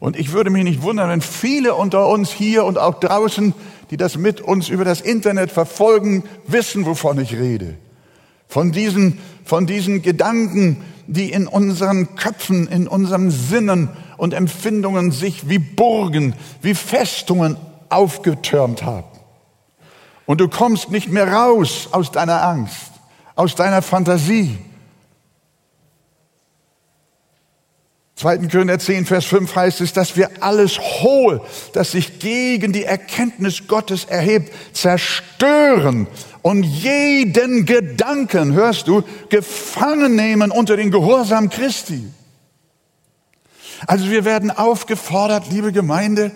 Und 0.00 0.18
ich 0.18 0.32
würde 0.32 0.50
mich 0.50 0.64
nicht 0.64 0.82
wundern, 0.82 1.10
wenn 1.10 1.20
viele 1.20 1.74
unter 1.74 2.08
uns 2.08 2.32
hier 2.32 2.64
und 2.64 2.78
auch 2.78 3.00
draußen, 3.00 3.54
die 3.90 3.96
das 3.96 4.16
mit 4.16 4.40
uns 4.40 4.68
über 4.68 4.84
das 4.84 5.00
Internet 5.00 5.50
verfolgen, 5.50 6.24
wissen, 6.46 6.86
wovon 6.86 7.18
ich 7.20 7.34
rede. 7.34 7.74
Von 8.48 8.72
diesen, 8.72 9.18
von 9.44 9.66
diesen 9.66 10.02
Gedanken, 10.02 10.82
die 11.06 11.30
in 11.30 11.46
unseren 11.46 12.16
Köpfen, 12.16 12.66
in 12.66 12.88
unseren 12.88 13.30
Sinnen 13.30 13.90
und 14.16 14.32
Empfindungen 14.32 15.10
sich 15.10 15.48
wie 15.48 15.58
Burgen, 15.58 16.34
wie 16.62 16.74
Festungen 16.74 17.56
aufgetürmt 17.88 18.84
haben. 18.84 19.13
Und 20.26 20.40
du 20.40 20.48
kommst 20.48 20.90
nicht 20.90 21.08
mehr 21.08 21.30
raus 21.30 21.88
aus 21.92 22.10
deiner 22.10 22.42
Angst, 22.42 22.92
aus 23.34 23.54
deiner 23.54 23.82
Fantasie, 23.82 24.58
2. 28.16 28.38
Korinther 28.48 28.78
10, 28.78 29.06
Vers 29.06 29.24
5 29.24 29.56
heißt 29.56 29.80
es, 29.80 29.92
dass 29.92 30.16
wir 30.16 30.30
alles 30.40 30.78
Hohe, 30.78 31.40
das 31.72 31.90
sich 31.90 32.20
gegen 32.20 32.72
die 32.72 32.84
Erkenntnis 32.84 33.66
Gottes 33.66 34.04
erhebt, 34.04 34.52
zerstören 34.72 36.06
und 36.42 36.62
jeden 36.62 37.66
Gedanken, 37.66 38.52
hörst 38.52 38.86
du, 38.86 39.02
gefangen 39.30 40.14
nehmen 40.14 40.52
unter 40.52 40.76
den 40.76 40.92
Gehorsam 40.92 41.50
Christi. 41.50 42.08
Also 43.86 44.10
wir 44.10 44.24
werden 44.24 44.52
aufgefordert, 44.52 45.50
liebe 45.50 45.72
Gemeinde, 45.72 46.30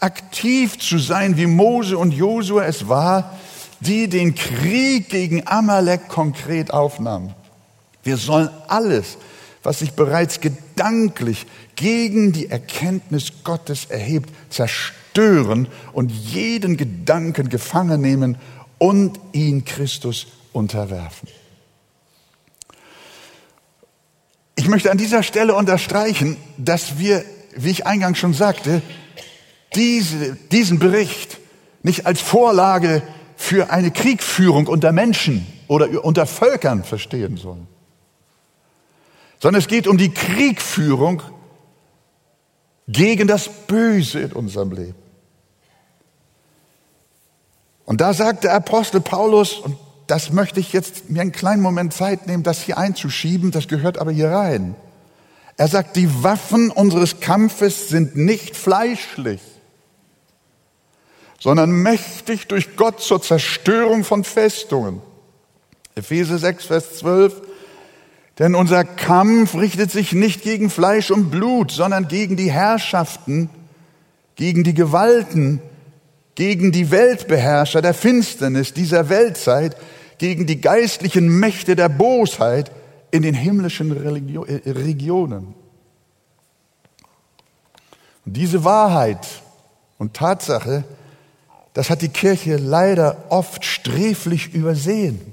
aktiv 0.00 0.78
zu 0.78 0.98
sein, 0.98 1.36
wie 1.36 1.46
Mose 1.46 1.98
und 1.98 2.12
Josua 2.12 2.64
es 2.64 2.88
war, 2.88 3.36
die 3.80 4.08
den 4.08 4.34
Krieg 4.34 5.08
gegen 5.08 5.46
Amalek 5.46 6.08
konkret 6.08 6.72
aufnahmen. 6.72 7.34
Wir 8.02 8.16
sollen 8.16 8.50
alles 8.68 9.18
was 9.62 9.80
sich 9.80 9.92
bereits 9.92 10.40
gedanklich 10.40 11.46
gegen 11.76 12.32
die 12.32 12.48
Erkenntnis 12.48 13.44
Gottes 13.44 13.86
erhebt, 13.86 14.30
zerstören 14.50 15.68
und 15.92 16.10
jeden 16.10 16.76
Gedanken 16.76 17.48
gefangen 17.48 18.00
nehmen 18.00 18.38
und 18.78 19.20
ihn 19.32 19.64
Christus 19.64 20.28
unterwerfen. 20.52 21.28
Ich 24.54 24.68
möchte 24.68 24.90
an 24.90 24.98
dieser 24.98 25.22
Stelle 25.22 25.54
unterstreichen, 25.54 26.36
dass 26.56 26.98
wir, 26.98 27.24
wie 27.54 27.70
ich 27.70 27.86
eingangs 27.86 28.18
schon 28.18 28.34
sagte, 28.34 28.82
diese, 29.74 30.36
diesen 30.50 30.78
Bericht 30.78 31.38
nicht 31.82 32.06
als 32.06 32.20
Vorlage 32.20 33.02
für 33.36 33.70
eine 33.70 33.90
Kriegführung 33.90 34.66
unter 34.66 34.92
Menschen 34.92 35.46
oder 35.68 36.04
unter 36.04 36.26
Völkern 36.26 36.84
verstehen 36.84 37.36
sollen 37.36 37.68
sondern 39.40 39.60
es 39.60 39.68
geht 39.68 39.86
um 39.86 39.98
die 39.98 40.12
Kriegführung 40.12 41.22
gegen 42.88 43.28
das 43.28 43.48
Böse 43.48 44.20
in 44.20 44.32
unserem 44.32 44.72
Leben. 44.72 44.94
Und 47.84 48.00
da 48.00 48.12
sagt 48.12 48.44
der 48.44 48.54
Apostel 48.54 49.00
Paulus, 49.00 49.54
und 49.54 49.76
das 50.06 50.32
möchte 50.32 50.60
ich 50.60 50.72
jetzt 50.72 51.10
mir 51.10 51.22
einen 51.22 51.32
kleinen 51.32 51.62
Moment 51.62 51.92
Zeit 51.92 52.26
nehmen, 52.26 52.42
das 52.42 52.62
hier 52.62 52.78
einzuschieben, 52.78 53.50
das 53.50 53.68
gehört 53.68 53.98
aber 53.98 54.10
hier 54.10 54.30
rein. 54.30 54.74
Er 55.56 55.68
sagt, 55.68 55.96
die 55.96 56.22
Waffen 56.22 56.70
unseres 56.70 57.20
Kampfes 57.20 57.88
sind 57.88 58.16
nicht 58.16 58.56
fleischlich, 58.56 59.40
sondern 61.38 61.70
mächtig 61.70 62.48
durch 62.48 62.76
Gott 62.76 63.00
zur 63.00 63.22
Zerstörung 63.22 64.04
von 64.04 64.24
Festungen. 64.24 65.00
Epheser 65.94 66.38
6, 66.38 66.66
Vers 66.66 66.98
12. 66.98 67.42
Denn 68.38 68.54
unser 68.54 68.84
Kampf 68.84 69.54
richtet 69.54 69.90
sich 69.90 70.12
nicht 70.12 70.42
gegen 70.42 70.70
Fleisch 70.70 71.10
und 71.10 71.30
Blut, 71.30 71.72
sondern 71.72 72.06
gegen 72.06 72.36
die 72.36 72.50
Herrschaften, 72.50 73.50
gegen 74.36 74.62
die 74.62 74.74
Gewalten, 74.74 75.60
gegen 76.36 76.70
die 76.70 76.92
Weltbeherrscher 76.92 77.82
der 77.82 77.94
Finsternis 77.94 78.72
dieser 78.72 79.08
Weltzeit, 79.08 79.76
gegen 80.18 80.46
die 80.46 80.60
geistlichen 80.60 81.28
Mächte 81.28 81.74
der 81.74 81.88
Bosheit 81.88 82.70
in 83.10 83.22
den 83.22 83.34
himmlischen 83.34 83.90
Religio 83.90 84.44
äh, 84.44 84.70
Regionen. 84.70 85.54
Und 88.24 88.36
diese 88.36 88.62
Wahrheit 88.62 89.26
und 89.98 90.14
Tatsache, 90.14 90.84
das 91.78 91.90
hat 91.90 92.02
die 92.02 92.08
Kirche 92.08 92.56
leider 92.56 93.26
oft 93.28 93.64
sträflich 93.64 94.52
übersehen. 94.52 95.32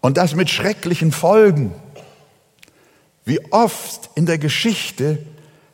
Und 0.00 0.16
das 0.16 0.36
mit 0.36 0.48
schrecklichen 0.48 1.10
Folgen. 1.10 1.74
Wie 3.24 3.44
oft 3.52 4.10
in 4.14 4.26
der 4.26 4.38
Geschichte 4.38 5.26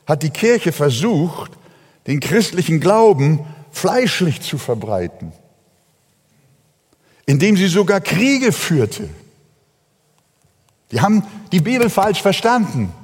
hat 0.06 0.22
die 0.22 0.30
Kirche 0.30 0.72
versucht, 0.72 1.52
den 2.06 2.20
christlichen 2.20 2.80
Glauben 2.80 3.44
fleischlich 3.70 4.40
zu 4.40 4.56
verbreiten, 4.56 5.30
indem 7.26 7.54
sie 7.54 7.68
sogar 7.68 8.00
Kriege 8.00 8.52
führte. 8.52 9.10
Die 10.90 11.02
haben 11.02 11.22
die 11.52 11.60
Bibel 11.60 11.90
falsch 11.90 12.22
verstanden. 12.22 12.94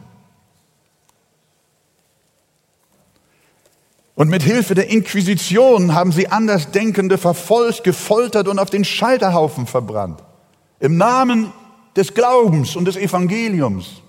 Und 4.16 4.29
mit 4.29 4.42
Hilfe 4.42 4.74
der 4.74 4.90
Inquisition 4.90 5.94
haben 5.94 6.12
sie 6.12 6.29
Andersdenkende 6.29 7.18
verfolgt, 7.18 7.83
gefoltert 7.83 8.46
und 8.46 8.59
auf 8.59 8.70
den 8.70 8.85
Scheiterhaufen 8.85 9.66
verbrannt. 9.66 10.22
Im 10.79 10.96
Namen 10.96 11.53
des 11.96 12.14
Glaubens 12.14 12.77
und 12.77 12.85
des 12.85 12.96
Evangeliums. 12.96 14.03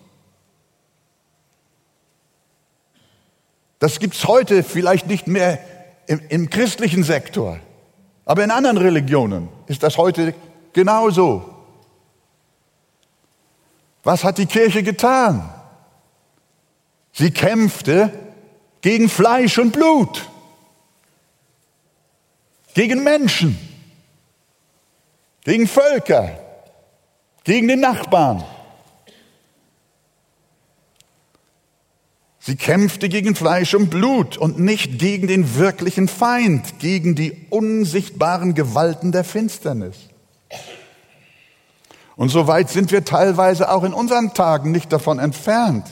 Das 3.80 4.00
gibt 4.00 4.16
es 4.16 4.26
heute 4.28 4.64
vielleicht 4.64 5.08
nicht 5.08 5.28
mehr 5.28 5.60
im, 6.08 6.22
im 6.30 6.50
christlichen 6.50 7.04
Sektor, 7.04 7.60
aber 8.26 8.44
in 8.44 8.52
anderen 8.52 8.78
Religionen 8.78 9.50
ist 9.68 9.84
das 9.84 9.98
heute 9.98 10.34
genauso. 10.74 11.50
Was 14.04 14.24
hat 14.24 14.38
die 14.38 14.46
Kirche 14.46 14.84
getan? 14.84 15.50
Sie 17.12 17.32
kämpfte 17.32 18.12
gegen 18.86 19.10
Fleisch 19.10 19.58
und 19.58 19.72
Blut, 19.72 20.30
gegen 22.76 23.04
Menschen, 23.04 23.58
gegen 25.44 25.68
Völker, 25.68 26.38
gegen 27.44 27.68
den 27.68 27.80
Nachbarn. 27.80 28.44
Sie 32.38 32.56
kämpfte 32.56 33.10
gegen 33.10 33.34
Fleisch 33.34 33.74
und 33.74 33.90
Blut 33.90 34.38
und 34.38 34.60
nicht 34.60 35.00
gegen 35.00 35.26
den 35.26 35.56
wirklichen 35.56 36.08
Feind, 36.08 36.78
gegen 36.78 37.16
die 37.16 37.48
unsichtbaren 37.50 38.54
Gewalten 38.54 39.12
der 39.12 39.24
Finsternis. 39.24 39.96
Und 42.16 42.30
so 42.30 42.46
weit 42.46 42.70
sind 42.70 42.92
wir 42.92 43.04
teilweise 43.04 43.72
auch 43.72 43.84
in 43.84 43.96
unseren 43.96 44.36
Tagen 44.36 44.70
nicht 44.70 44.94
davon 44.94 45.18
entfernt. 45.18 45.88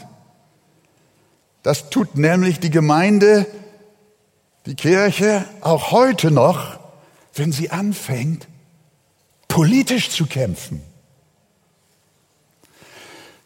Das 1.64 1.90
tut 1.90 2.18
nämlich 2.18 2.60
die 2.60 2.70
Gemeinde, 2.70 3.48
die 4.66 4.76
Kirche 4.76 5.46
auch 5.62 5.92
heute 5.92 6.30
noch, 6.30 6.80
wenn 7.34 7.52
sie 7.52 7.72
anfängt, 7.72 8.48
politisch 9.48 10.10
zu 10.10 10.26
kämpfen. 10.26 10.82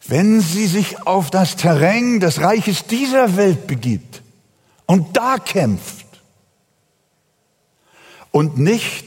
Wenn 0.06 0.40
sie 0.40 0.66
sich 0.66 1.06
auf 1.06 1.30
das 1.30 1.56
Terrain 1.56 2.18
des 2.18 2.40
Reiches 2.40 2.86
dieser 2.86 3.36
Welt 3.36 3.66
begibt 3.66 4.22
und 4.86 5.16
da 5.16 5.36
kämpft 5.38 6.06
und 8.32 8.58
nicht 8.58 9.06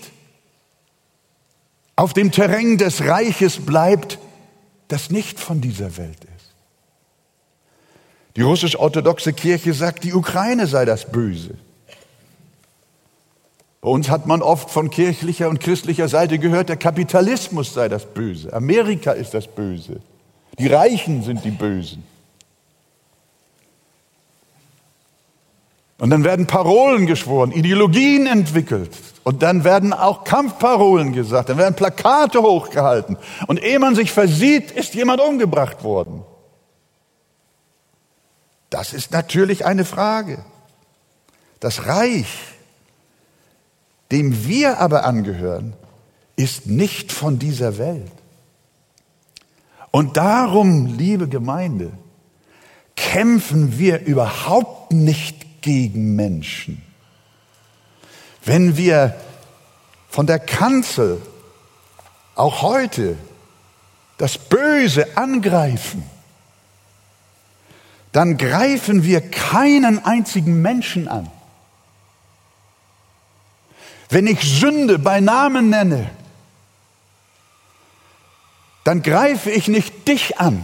auf 1.95 2.13
dem 2.13 2.31
Terrain 2.31 2.77
des 2.77 3.03
Reiches 3.03 3.65
bleibt, 3.65 4.19
das 4.87 5.09
nicht 5.09 5.39
von 5.39 5.59
dieser 5.59 5.97
Welt 5.97 6.23
ist. 6.23 6.30
Die 8.35 8.41
russisch-orthodoxe 8.41 9.33
Kirche 9.33 9.73
sagt, 9.73 10.03
die 10.03 10.13
Ukraine 10.13 10.67
sei 10.67 10.85
das 10.85 11.11
Böse. 11.11 11.55
Bei 13.81 13.89
uns 13.89 14.09
hat 14.09 14.27
man 14.27 14.41
oft 14.43 14.69
von 14.69 14.91
kirchlicher 14.91 15.49
und 15.49 15.59
christlicher 15.59 16.07
Seite 16.07 16.37
gehört, 16.37 16.69
der 16.69 16.77
Kapitalismus 16.77 17.73
sei 17.73 17.89
das 17.89 18.05
Böse, 18.05 18.53
Amerika 18.53 19.11
ist 19.11 19.33
das 19.33 19.47
Böse, 19.47 20.01
die 20.59 20.67
Reichen 20.67 21.23
sind 21.23 21.43
die 21.43 21.51
Bösen. 21.51 22.03
Und 25.97 26.09
dann 26.09 26.23
werden 26.23 26.47
Parolen 26.47 27.05
geschworen, 27.05 27.51
Ideologien 27.51 28.25
entwickelt. 28.25 28.89
Und 29.23 29.43
dann 29.43 29.63
werden 29.63 29.93
auch 29.93 30.23
Kampfparolen 30.23 31.13
gesagt, 31.13 31.49
dann 31.49 31.59
werden 31.59 31.75
Plakate 31.75 32.41
hochgehalten. 32.41 33.17
Und 33.45 33.61
ehe 33.61 33.77
man 33.77 33.93
sich 33.93 34.11
versieht, 34.11 34.71
ist 34.71 34.95
jemand 34.95 35.21
umgebracht 35.21 35.83
worden. 35.83 36.23
Das 38.71 38.93
ist 38.93 39.11
natürlich 39.11 39.65
eine 39.65 39.85
Frage. 39.85 40.43
Das 41.59 41.85
Reich, 41.85 42.33
dem 44.11 44.47
wir 44.47 44.79
aber 44.79 45.03
angehören, 45.03 45.73
ist 46.37 46.65
nicht 46.65 47.11
von 47.11 47.37
dieser 47.37 47.77
Welt. 47.77 48.11
Und 49.91 50.15
darum, 50.15 50.97
liebe 50.97 51.27
Gemeinde, 51.27 51.91
kämpfen 52.95 53.77
wir 53.77 54.05
überhaupt 54.05 54.93
nicht 54.93 55.61
gegen 55.61 56.15
Menschen. 56.15 56.81
Wenn 58.45 58.77
wir 58.77 59.15
von 60.09 60.27
der 60.27 60.39
Kanzel 60.39 61.21
auch 62.35 62.61
heute 62.61 63.17
das 64.17 64.37
Böse 64.37 65.17
angreifen, 65.17 66.03
dann 68.11 68.37
greifen 68.37 69.03
wir 69.03 69.21
keinen 69.21 70.03
einzigen 70.03 70.61
Menschen 70.61 71.07
an. 71.07 71.29
Wenn 74.09 74.27
ich 74.27 74.41
Sünde 74.41 74.99
bei 74.99 75.21
Namen 75.21 75.69
nenne, 75.69 76.09
dann 78.83 79.01
greife 79.01 79.49
ich 79.49 79.67
nicht 79.67 80.07
dich 80.07 80.39
an. 80.39 80.63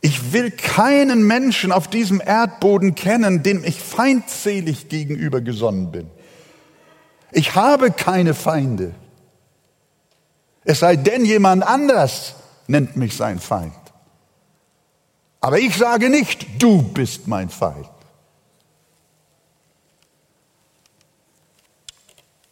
Ich 0.00 0.32
will 0.32 0.50
keinen 0.50 1.26
Menschen 1.26 1.72
auf 1.72 1.88
diesem 1.88 2.22
Erdboden 2.24 2.94
kennen, 2.94 3.42
dem 3.42 3.62
ich 3.64 3.78
feindselig 3.78 4.88
gegenüber 4.88 5.42
gesonnen 5.42 5.92
bin. 5.92 6.10
Ich 7.32 7.54
habe 7.54 7.90
keine 7.90 8.32
Feinde. 8.32 8.94
Es 10.64 10.80
sei 10.80 10.96
denn, 10.96 11.26
jemand 11.26 11.62
anders 11.62 12.36
nennt 12.66 12.96
mich 12.96 13.16
sein 13.16 13.38
Feind. 13.38 13.74
Aber 15.40 15.58
ich 15.58 15.76
sage 15.76 16.10
nicht, 16.10 16.62
du 16.62 16.82
bist 16.82 17.26
mein 17.26 17.48
Feind. 17.48 17.88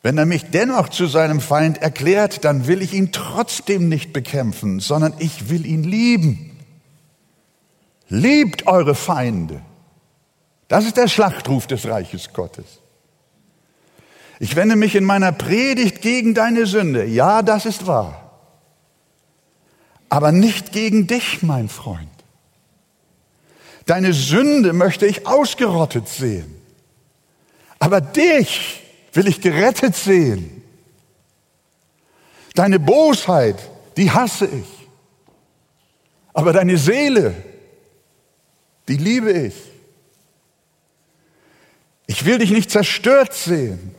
Wenn 0.03 0.17
er 0.17 0.27
mich 0.27 0.51
dennoch 0.51 0.89
zu 0.89 1.07
seinem 1.07 1.41
Feind 1.41 1.79
erklärt, 1.83 2.45
dann 2.45 2.67
will 2.67 2.83
ich 2.83 2.95
ihn 2.95 3.13
trotzdem 3.13 3.89
nicht 3.89 4.13
bekämpfen, 4.13 4.81
sondern 4.81 5.13
ich 5.19 5.51
will 5.51 5.67
ihn 5.67 5.83
lieben. 5.83 6.57
Liebt 8.09 8.67
eure 8.67 8.95
Feinde. 8.95 9.61
Das 10.69 10.87
ist 10.87 10.97
der 10.97 11.09
Schlachtruf 11.09 11.67
des 11.67 11.87
Reiches 11.87 12.33
Gottes. 12.33 12.79
Ich 14.39 14.55
wende 14.55 14.77
mich 14.77 14.95
in 14.95 15.05
meiner 15.05 15.33
Predigt 15.33 16.01
gegen 16.01 16.33
deine 16.33 16.67
Sünde. 16.67 17.05
Ja, 17.05 17.43
das 17.43 17.67
ist 17.67 17.87
wahr. 17.87 18.31
Aber 20.09 20.33
nicht 20.33 20.73
gegen 20.73 21.07
dich, 21.07 21.43
mein 21.43 21.69
Freund. 21.69 22.09
Deine 23.89 24.13
Sünde 24.13 24.75
möchte 24.75 25.07
ich 25.07 25.27
ausgerottet 25.27 26.11
sehen. 26.11 26.61
Aber 27.79 28.03
dich 28.03 28.83
will 29.15 29.27
ich 29.27 29.41
gerettet 29.41 29.97
sehen. 29.97 30.63
Deine 32.55 32.81
Bosheit, 32.81 33.57
die 33.97 34.11
hasse 34.11 34.45
ich. 34.45 34.89
Aber 36.35 36.53
deine 36.53 36.77
Seele, 36.77 37.35
die 38.89 38.99
liebe 38.99 39.33
ich. 39.33 39.55
Ich 42.07 42.27
will 42.27 42.37
dich 42.37 42.51
nicht 42.51 42.71
zerstört 42.71 43.33
sehen, 43.33 43.95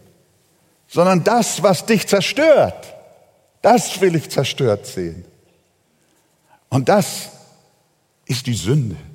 sondern 0.88 1.24
das, 1.24 1.64
was 1.64 1.88
dich 1.88 2.06
zerstört, 2.06 2.94
das 3.64 4.00
will 4.02 4.16
ich 4.16 4.30
zerstört 4.30 4.86
sehen. 4.86 5.26
Und 6.70 6.90
das 6.90 7.30
ist 8.28 8.46
die 8.46 8.54
Sünde. 8.54 9.09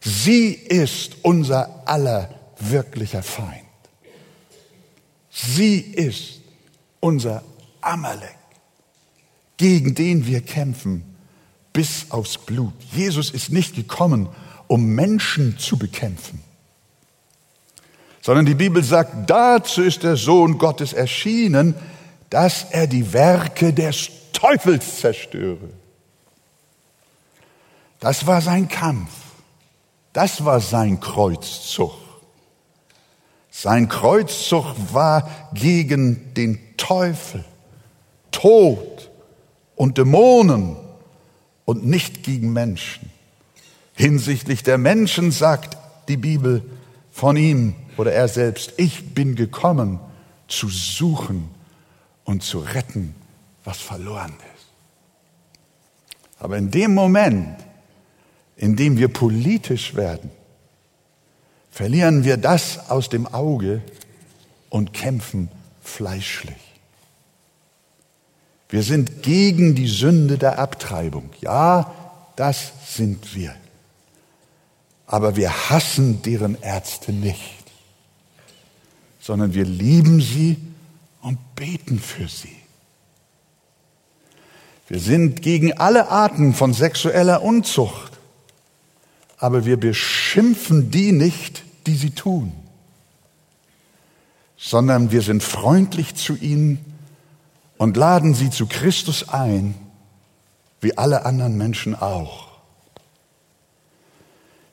Sie 0.00 0.52
ist 0.52 1.16
unser 1.22 1.82
aller 1.86 2.30
wirklicher 2.58 3.22
Feind. 3.22 3.64
Sie 5.30 5.78
ist 5.78 6.40
unser 7.00 7.42
Amalek, 7.80 8.36
gegen 9.56 9.94
den 9.94 10.26
wir 10.26 10.40
kämpfen 10.40 11.04
bis 11.72 12.10
aufs 12.10 12.38
Blut. 12.38 12.74
Jesus 12.92 13.30
ist 13.30 13.50
nicht 13.50 13.74
gekommen, 13.74 14.28
um 14.66 14.86
Menschen 14.86 15.58
zu 15.58 15.78
bekämpfen, 15.78 16.42
sondern 18.22 18.46
die 18.46 18.54
Bibel 18.54 18.82
sagt, 18.82 19.28
dazu 19.28 19.82
ist 19.82 20.02
der 20.02 20.16
Sohn 20.16 20.58
Gottes 20.58 20.92
erschienen, 20.92 21.74
dass 22.28 22.66
er 22.70 22.86
die 22.86 23.12
Werke 23.12 23.72
des 23.72 24.10
Teufels 24.32 25.00
zerstöre. 25.00 25.70
Das 27.98 28.26
war 28.26 28.40
sein 28.40 28.68
Kampf. 28.68 29.10
Das 30.12 30.44
war 30.44 30.60
sein 30.60 31.00
Kreuzzug. 31.00 31.94
Sein 33.50 33.88
Kreuzzug 33.88 34.74
war 34.92 35.28
gegen 35.54 36.34
den 36.34 36.58
Teufel, 36.76 37.44
Tod 38.30 39.10
und 39.76 39.98
Dämonen 39.98 40.76
und 41.64 41.84
nicht 41.84 42.22
gegen 42.22 42.52
Menschen. 42.52 43.10
Hinsichtlich 43.94 44.62
der 44.62 44.78
Menschen 44.78 45.30
sagt 45.30 45.76
die 46.08 46.16
Bibel 46.16 46.62
von 47.10 47.36
ihm 47.36 47.74
oder 47.96 48.12
er 48.12 48.28
selbst, 48.28 48.72
ich 48.76 49.14
bin 49.14 49.34
gekommen 49.34 50.00
zu 50.48 50.68
suchen 50.68 51.50
und 52.24 52.42
zu 52.42 52.60
retten, 52.60 53.14
was 53.64 53.78
verloren 53.78 54.32
ist. 54.56 54.66
Aber 56.38 56.56
in 56.56 56.70
dem 56.70 56.94
Moment, 56.94 57.56
indem 58.60 58.98
wir 58.98 59.08
politisch 59.08 59.94
werden, 59.94 60.30
verlieren 61.70 62.24
wir 62.24 62.36
das 62.36 62.90
aus 62.90 63.08
dem 63.08 63.26
Auge 63.26 63.80
und 64.68 64.92
kämpfen 64.92 65.48
fleischlich. 65.80 66.58
Wir 68.68 68.82
sind 68.82 69.22
gegen 69.22 69.74
die 69.74 69.88
Sünde 69.88 70.36
der 70.36 70.58
Abtreibung. 70.58 71.30
Ja, 71.40 71.94
das 72.36 72.72
sind 72.86 73.34
wir. 73.34 73.54
Aber 75.06 75.36
wir 75.36 75.70
hassen 75.70 76.20
deren 76.20 76.60
Ärzte 76.60 77.14
nicht, 77.14 77.64
sondern 79.20 79.54
wir 79.54 79.64
lieben 79.64 80.20
sie 80.20 80.58
und 81.22 81.38
beten 81.56 81.98
für 81.98 82.28
sie. 82.28 82.56
Wir 84.86 85.00
sind 85.00 85.40
gegen 85.40 85.78
alle 85.78 86.10
Arten 86.10 86.52
von 86.52 86.74
sexueller 86.74 87.42
Unzucht 87.42 88.09
aber 89.40 89.64
wir 89.64 89.78
beschimpfen 89.78 90.90
die 90.90 91.12
nicht, 91.12 91.64
die 91.86 91.96
sie 91.96 92.10
tun, 92.10 92.52
sondern 94.58 95.10
wir 95.10 95.22
sind 95.22 95.42
freundlich 95.42 96.14
zu 96.14 96.36
ihnen 96.36 96.78
und 97.78 97.96
laden 97.96 98.34
sie 98.34 98.50
zu 98.50 98.66
Christus 98.66 99.30
ein, 99.30 99.74
wie 100.82 100.96
alle 100.98 101.24
anderen 101.24 101.56
Menschen 101.56 101.94
auch. 101.94 102.48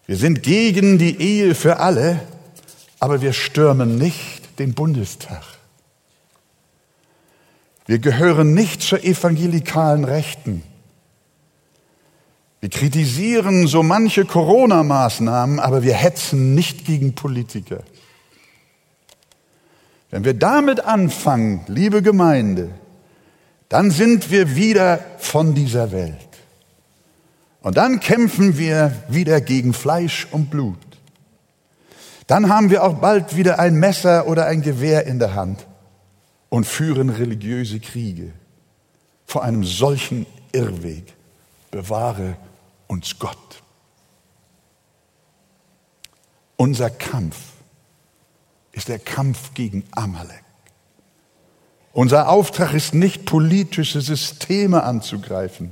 Wir 0.06 0.18
sind 0.18 0.44
gegen 0.44 0.98
die 0.98 1.18
Ehe 1.22 1.56
für 1.56 1.80
alle, 1.80 2.20
aber 3.00 3.22
wir 3.22 3.32
stürmen 3.32 3.98
nicht 3.98 4.60
den 4.60 4.74
Bundestag. 4.74 5.44
Wir 7.86 8.00
gehören 8.00 8.54
nicht 8.54 8.82
zur 8.82 9.02
evangelikalen 9.06 10.04
Rechten, 10.04 10.64
Wir 12.60 12.70
kritisieren 12.70 13.68
so 13.68 13.84
manche 13.84 14.26
Corona-Maßnahmen, 14.26 15.60
aber 15.60 15.84
wir 15.84 15.94
hetzen 15.94 16.56
nicht 16.56 16.86
gegen 16.86 17.14
Politiker. 17.14 17.84
Wenn 20.10 20.24
wir 20.24 20.34
damit 20.34 20.80
anfangen, 20.80 21.62
liebe 21.68 22.02
Gemeinde, 22.02 22.70
dann 23.70 23.92
sind 23.92 24.32
wir 24.32 24.56
wieder 24.56 25.00
von 25.20 25.54
dieser 25.54 25.92
Welt. 25.92 26.16
Und 27.62 27.78
dann 27.78 28.00
kämpfen 28.00 28.58
wir 28.58 28.94
wieder 29.10 29.42
gegen 29.42 29.74
Fleisch 29.74 30.28
und 30.32 30.50
Blut. 30.50 30.78
Dann 32.26 32.50
haben 32.50 32.70
wir 32.70 32.84
auch 32.84 32.96
bald 32.96 33.36
wieder 33.36 33.60
ein 33.60 33.76
Messer 33.76 34.28
oder 34.28 34.46
ein 34.46 34.62
Gewehr 34.62 35.06
in 35.06 35.20
der 35.20 35.36
Hand 35.36 35.66
und 36.50 36.66
führen 36.66 37.10
religiöse 37.10 37.80
Kriege. 37.80 38.32
Vor 39.26 39.44
einem 39.44 39.64
solchen 39.64 40.26
Irrweg 40.54 41.14
bewahre 41.72 42.38
uns 42.88 43.20
Gott. 43.20 43.64
Unser 46.56 46.90
Kampf 46.90 47.38
ist 48.72 48.88
der 48.88 49.00
Kampf 49.00 49.54
gegen 49.54 49.84
Amalek. 49.92 50.44
Unser 51.94 52.30
Auftrag 52.30 52.74
ist 52.74 52.94
nicht 52.94 53.26
politische 53.26 54.02
Systeme 54.02 54.84
anzugreifen, 54.84 55.72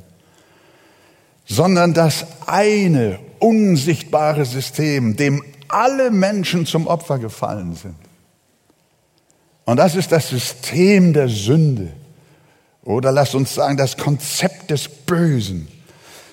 sondern 1.46 1.94
das 1.94 2.26
eine 2.48 3.20
unsichtbare 3.40 4.46
System, 4.46 5.16
dem 5.16 5.44
alle 5.68 6.10
Menschen 6.12 6.66
zum 6.66 6.88
Opfer 6.88 7.20
gefallen 7.20 7.76
sind. 7.76 7.96
Und 9.66 9.78
das 9.78 9.96
ist 9.96 10.12
das 10.12 10.30
System 10.30 11.14
der 11.14 11.28
Sünde. 11.28 11.92
Oder 12.84 13.12
lasst 13.12 13.36
uns 13.36 13.54
sagen, 13.54 13.78
das 13.78 13.98
Konzept 13.98 14.70
des 14.70 14.88
Bösen, 14.88 15.68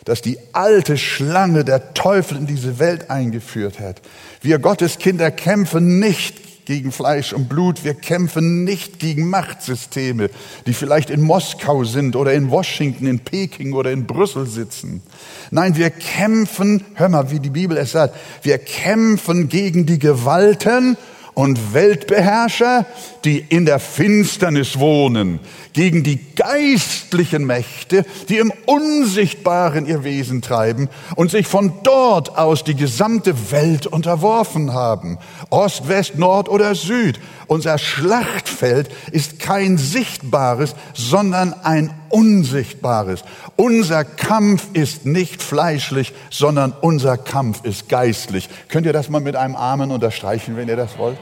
das 0.05 0.23
die 0.23 0.39
alte 0.53 0.99
Schlange 0.99 1.65
der 1.65 1.95
Teufel 1.95 2.37
in 2.37 2.47
diese 2.47 2.79
Welt 2.79 3.11
eingeführt 3.11 3.81
hat. 3.81 4.01
Wir 4.41 4.59
Gotteskinder 4.59 5.31
kämpfen 5.31 5.99
nicht 5.99 6.43
gegen 6.65 6.93
Fleisch 6.93 7.33
und 7.33 7.49
Blut. 7.49 7.85
Wir 7.85 7.95
kämpfen 7.95 8.65
nicht 8.65 8.99
gegen 8.99 9.29
Machtsysteme, 9.29 10.31
die 10.67 10.73
vielleicht 10.73 11.11
in 11.11 11.21
Moskau 11.21 11.85
sind 11.85 12.17
oder 12.17 12.33
in 12.33 12.51
Washington, 12.51 13.07
in 13.07 13.21
Peking 13.21 13.73
oder 13.73 13.91
in 13.91 14.07
Brüssel 14.07 14.47
sitzen. 14.47 15.03
Nein, 15.51 15.77
wir 15.77 15.91
kämpfen, 15.91 16.85
hör 16.95 17.09
mal, 17.09 17.31
wie 17.31 17.41
die 17.41 17.51
Bibel 17.51 17.77
es 17.77 17.93
sagt, 17.93 18.15
wir 18.43 18.59
kämpfen 18.59 19.49
gegen 19.49 19.87
die 19.87 19.99
Gewalten 19.99 20.97
und 21.35 21.75
Weltbeherrscher, 21.75 22.85
die 23.25 23.39
in 23.39 23.65
der 23.65 23.79
Finsternis 23.79 24.79
wohnen, 24.79 25.41
gegen 25.73 26.03
die 26.03 26.21
geistlichen 26.35 27.47
Mächte, 27.47 28.05
die 28.29 28.39
im 28.39 28.53
Unsichtbaren 28.67 29.87
ihr 29.87 30.05
Wesen 30.05 30.43
treiben 30.43 30.89
und 31.17 31.31
sich 31.31 31.47
von 31.47 31.73
dort 31.83 32.37
aus 32.37 32.65
die 32.65 32.75
gesamte 32.75 33.51
Welt 33.51 33.87
unterworfen 33.87 34.75
haben. 34.75 35.19
Ost, 35.49 35.89
West, 35.89 36.19
Nord 36.19 36.49
oder 36.51 36.75
Süd. 36.75 37.19
Unser 37.47 37.79
Schlachtfeld 37.79 38.91
ist 39.11 39.39
kein 39.39 39.79
sichtbares, 39.79 40.75
sondern 40.95 41.55
ein 41.55 41.91
unsichtbares. 42.13 43.25
Unser 43.57 44.05
Kampf 44.05 44.69
ist 44.75 45.07
nicht 45.07 45.43
fleischlich, 45.43 46.13
sondern 46.31 46.73
unser 46.81 47.17
Kampf 47.17 47.65
ist 47.65 47.89
geistlich. 47.89 48.49
Könnt 48.69 48.87
ihr 48.87 48.93
das 48.93 49.09
mal 49.09 49.21
mit 49.21 49.35
einem 49.35 49.57
Amen 49.57 49.91
unterstreichen, 49.91 50.57
wenn 50.57 50.69
ihr 50.69 50.77
das 50.77 50.99
wollt? 50.99 51.19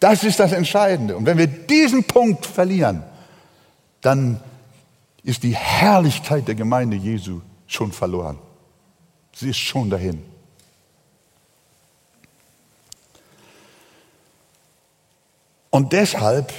Das 0.00 0.24
ist 0.24 0.40
das 0.40 0.52
Entscheidende. 0.52 1.16
Und 1.16 1.24
wenn 1.24 1.38
wir 1.38 1.46
diesen 1.46 2.04
Punkt 2.04 2.44
verlieren, 2.44 3.02
dann 4.02 4.40
ist 5.22 5.42
die 5.42 5.54
Herrlichkeit 5.54 6.46
der 6.48 6.54
Gemeinde 6.54 6.96
Jesu 6.96 7.40
schon 7.66 7.92
verloren. 7.92 8.38
Sie 9.34 9.50
ist 9.50 9.58
schon 9.58 9.90
dahin. 9.90 10.22
Und 15.70 15.92
deshalb 15.92 16.52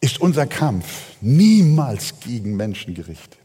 ist 0.00 0.20
unser 0.20 0.46
Kampf 0.46 0.86
niemals 1.20 2.20
gegen 2.20 2.56
Menschen 2.56 2.94
gerichtet. 2.94 3.38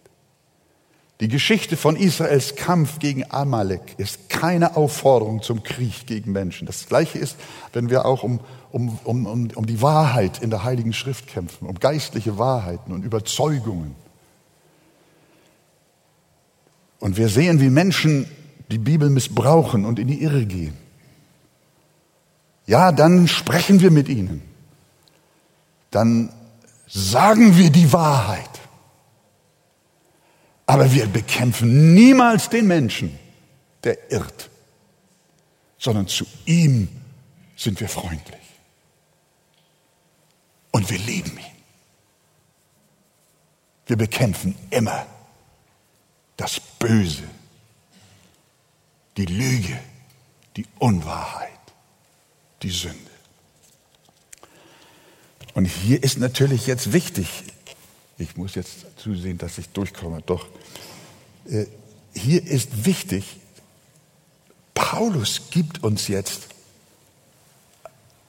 Die 1.19 1.27
Geschichte 1.27 1.77
von 1.77 1.95
Israels 1.95 2.55
Kampf 2.55 2.99
gegen 2.99 3.23
Amalek 3.31 3.95
ist 3.97 4.29
keine 4.29 4.75
Aufforderung 4.75 5.41
zum 5.41 5.63
Krieg 5.63 6.05
gegen 6.05 6.31
Menschen. 6.31 6.65
Das 6.65 6.87
Gleiche 6.87 7.17
ist, 7.17 7.37
wenn 7.71 7.89
wir 7.89 8.05
auch 8.05 8.23
um, 8.23 8.39
um, 8.71 8.99
um, 9.05 9.25
um 9.25 9.65
die 9.65 9.81
Wahrheit 9.81 10.41
in 10.41 10.49
der 10.49 10.63
Heiligen 10.63 10.91
Schrift 10.91 11.27
kämpfen, 11.27 11.67
um 11.67 11.79
geistliche 11.79 12.37
Wahrheiten 12.37 12.91
und 12.91 13.05
Überzeugungen. 13.05 13.95
Und 16.99 17.17
wir 17.17 17.29
sehen, 17.29 17.61
wie 17.61 17.69
Menschen 17.69 18.27
die 18.69 18.77
Bibel 18.77 19.09
missbrauchen 19.09 19.85
und 19.85 19.99
in 19.99 20.07
die 20.07 20.21
Irre 20.21 20.45
gehen. 20.45 20.73
Ja, 22.65 22.91
dann 22.91 23.27
sprechen 23.27 23.81
wir 23.81 23.91
mit 23.91 24.09
ihnen. 24.09 24.41
Dann 25.91 26.33
sagen 26.87 27.57
wir 27.57 27.69
die 27.69 27.91
Wahrheit. 27.91 28.49
Aber 30.65 30.91
wir 30.91 31.07
bekämpfen 31.07 31.93
niemals 31.93 32.49
den 32.49 32.67
Menschen, 32.67 33.19
der 33.83 34.11
irrt, 34.11 34.49
sondern 35.77 36.07
zu 36.07 36.25
ihm 36.45 36.87
sind 37.55 37.79
wir 37.79 37.89
freundlich. 37.89 38.41
Und 40.71 40.89
wir 40.89 40.97
lieben 40.99 41.37
ihn. 41.37 41.53
Wir 43.85 43.97
bekämpfen 43.97 44.55
immer 44.69 45.05
das 46.37 46.59
Böse, 46.79 47.27
die 49.17 49.25
Lüge, 49.25 49.79
die 50.55 50.65
Unwahrheit, 50.79 51.49
die 52.61 52.71
Sünde. 52.71 53.12
Und 55.53 55.65
hier 55.65 56.01
ist 56.03 56.17
natürlich 56.17 56.67
jetzt 56.67 56.93
wichtig, 56.93 57.27
ich 58.17 58.37
muss 58.37 58.55
jetzt 58.55 58.85
zusehen, 58.97 59.37
dass 59.37 59.57
ich 59.57 59.69
durchkomme, 59.69 60.21
doch, 60.25 60.47
äh, 61.49 61.65
hier 62.15 62.45
ist 62.45 62.85
wichtig, 62.85 63.37
Paulus 64.73 65.41
gibt 65.51 65.83
uns 65.83 66.07
jetzt 66.07 66.47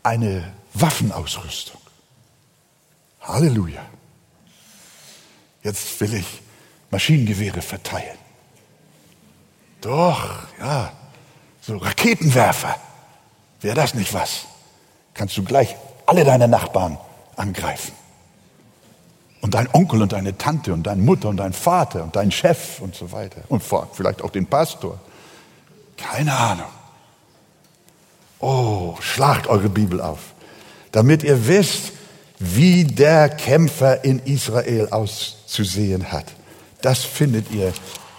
eine 0.02 0.52
Waffenausrüstung. 0.74 1.80
Halleluja. 3.20 3.84
Jetzt 5.62 5.98
will 6.00 6.14
ich 6.14 6.26
Maschinengewehre 6.90 7.62
verteilen. 7.62 8.18
Doch, 9.80 10.46
ja, 10.58 10.92
so 11.60 11.78
Raketenwerfer. 11.78 12.78
Wäre 13.62 13.74
das 13.74 13.94
nicht 13.94 14.12
was? 14.12 14.44
Kannst 15.14 15.37
du 15.38 15.44
gleich 15.44 15.74
alle 16.06 16.24
deine 16.24 16.48
Nachbarn 16.48 16.98
angreifen. 17.38 17.92
Und 19.40 19.54
dein 19.54 19.68
Onkel 19.72 20.02
und 20.02 20.12
deine 20.12 20.38
Tante 20.38 20.72
und 20.72 20.84
deine 20.84 21.02
Mutter 21.02 21.28
und 21.28 21.36
dein 21.36 21.52
Vater 21.52 22.02
und 22.02 22.16
dein 22.16 22.30
Chef 22.30 22.80
und 22.80 22.94
so 22.94 23.12
weiter. 23.12 23.42
Und 23.48 23.62
vielleicht 23.92 24.22
auch 24.22 24.30
den 24.30 24.46
Pastor. 24.46 24.98
Keine 25.96 26.32
Ahnung. 26.32 26.66
Oh, 28.40 28.96
schlagt 29.00 29.46
eure 29.46 29.68
Bibel 29.68 30.00
auf, 30.00 30.18
damit 30.92 31.22
ihr 31.22 31.46
wisst, 31.46 31.92
wie 32.38 32.84
der 32.84 33.28
Kämpfer 33.28 34.04
in 34.04 34.18
Israel 34.20 34.88
auszusehen 34.90 36.10
hat. 36.10 36.26
Das 36.82 37.04
findet 37.04 37.50
ihr 37.50 37.72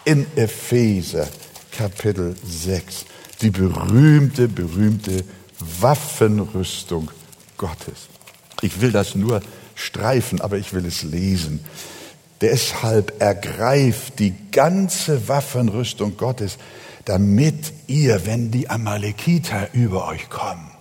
in 0.06 0.26
Epheser 0.36 1.28
Kapitel 1.72 2.36
6. 2.44 3.06
Die 3.42 3.50
berühmte, 3.50 4.48
berühmte 4.48 5.24
Waffenrüstung 5.60 7.12
Gottes. 7.58 8.08
Ich 8.62 8.82
will 8.82 8.92
das 8.92 9.16
nur 9.16 9.42
streifen, 9.76 10.42
aber 10.42 10.58
ich 10.58 10.74
will 10.74 10.86
es 10.86 11.04
lesen. 11.04 11.60
Deshalb 12.42 13.22
ergreift 13.22 14.20
die 14.20 14.34
ganze 14.52 15.28
Waffenrüstung 15.28 16.18
Gottes, 16.18 16.58
damit 17.06 17.72
ihr, 17.88 18.26
wenn 18.26 18.52
die 18.52 18.70
Amalekiter 18.70 19.74
über 19.74 20.08
euch 20.08 20.30
kommen, 20.30 20.72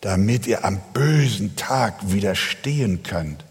damit 0.00 0.46
ihr 0.46 0.64
am 0.64 0.80
bösen 0.92 1.56
Tag 1.56 2.12
widerstehen 2.12 3.02
könnt. 3.02 3.44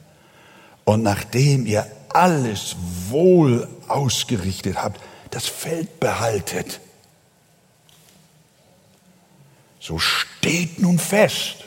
Und 0.83 1.01
nachdem 1.01 1.65
ihr 1.65 1.87
alles 2.09 2.75
wohl 3.09 3.67
ausgerichtet 3.87 4.77
habt, 4.77 5.01
das 5.31 5.47
Feld 5.47 5.99
behaltet. 5.99 6.79
So 9.79 9.97
steht 9.97 10.79
nun 10.79 10.99
fest, 10.99 11.62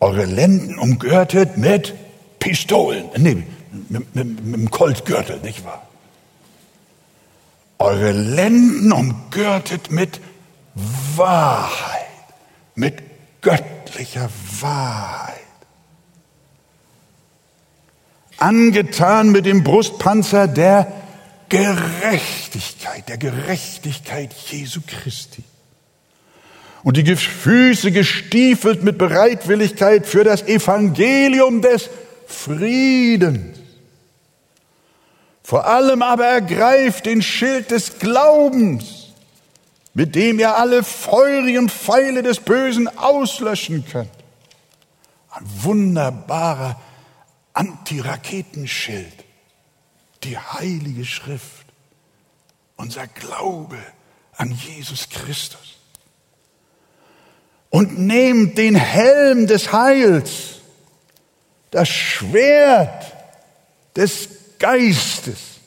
eure 0.00 0.24
Lenden 0.24 0.78
umgürtet 0.78 1.56
mit 1.56 1.94
Pistolen, 2.38 3.04
nee, 3.16 3.44
mit, 3.88 4.14
dem 4.14 4.70
Koltgürtel, 4.70 5.40
nicht 5.40 5.64
wahr? 5.64 5.86
Eure 7.78 8.12
Lenden 8.12 8.92
umgürtet 8.92 9.90
mit 9.90 10.20
Wahrheit, 10.74 12.06
mit 12.74 13.02
göttlicher 13.42 14.28
Wahrheit. 14.60 15.46
angetan 18.38 19.30
mit 19.30 19.46
dem 19.46 19.64
Brustpanzer 19.64 20.48
der 20.48 20.92
Gerechtigkeit, 21.48 23.08
der 23.08 23.18
Gerechtigkeit 23.18 24.32
Jesu 24.32 24.80
Christi. 24.86 25.44
Und 26.82 26.96
die 26.96 27.16
Füße 27.16 27.90
gestiefelt 27.90 28.82
mit 28.82 28.98
Bereitwilligkeit 28.98 30.06
für 30.06 30.24
das 30.24 30.42
Evangelium 30.42 31.62
des 31.62 31.90
Friedens. 32.26 33.58
Vor 35.42 35.66
allem 35.66 36.02
aber 36.02 36.26
ergreift 36.26 37.06
den 37.06 37.22
Schild 37.22 37.70
des 37.70 38.00
Glaubens, 38.00 39.12
mit 39.94 40.16
dem 40.16 40.40
ihr 40.40 40.56
alle 40.56 40.82
feurigen 40.82 41.68
Pfeile 41.68 42.24
des 42.24 42.40
Bösen 42.40 42.88
auslöschen 42.98 43.84
könnt. 43.86 44.10
Ein 45.30 45.44
wunderbarer 45.62 46.80
Antiraketenschild, 47.52 49.24
die 50.24 50.36
heilige 50.36 51.04
Schrift, 51.04 51.66
unser 52.76 53.06
Glaube 53.06 53.78
an 54.36 54.50
Jesus 54.50 55.08
Christus. 55.08 55.75
Und 57.76 57.98
nehmt 57.98 58.56
den 58.56 58.74
Helm 58.74 59.46
des 59.46 59.70
Heils, 59.70 60.60
das 61.70 61.90
Schwert 61.90 63.12
des 63.94 64.30
Geistes, 64.58 65.60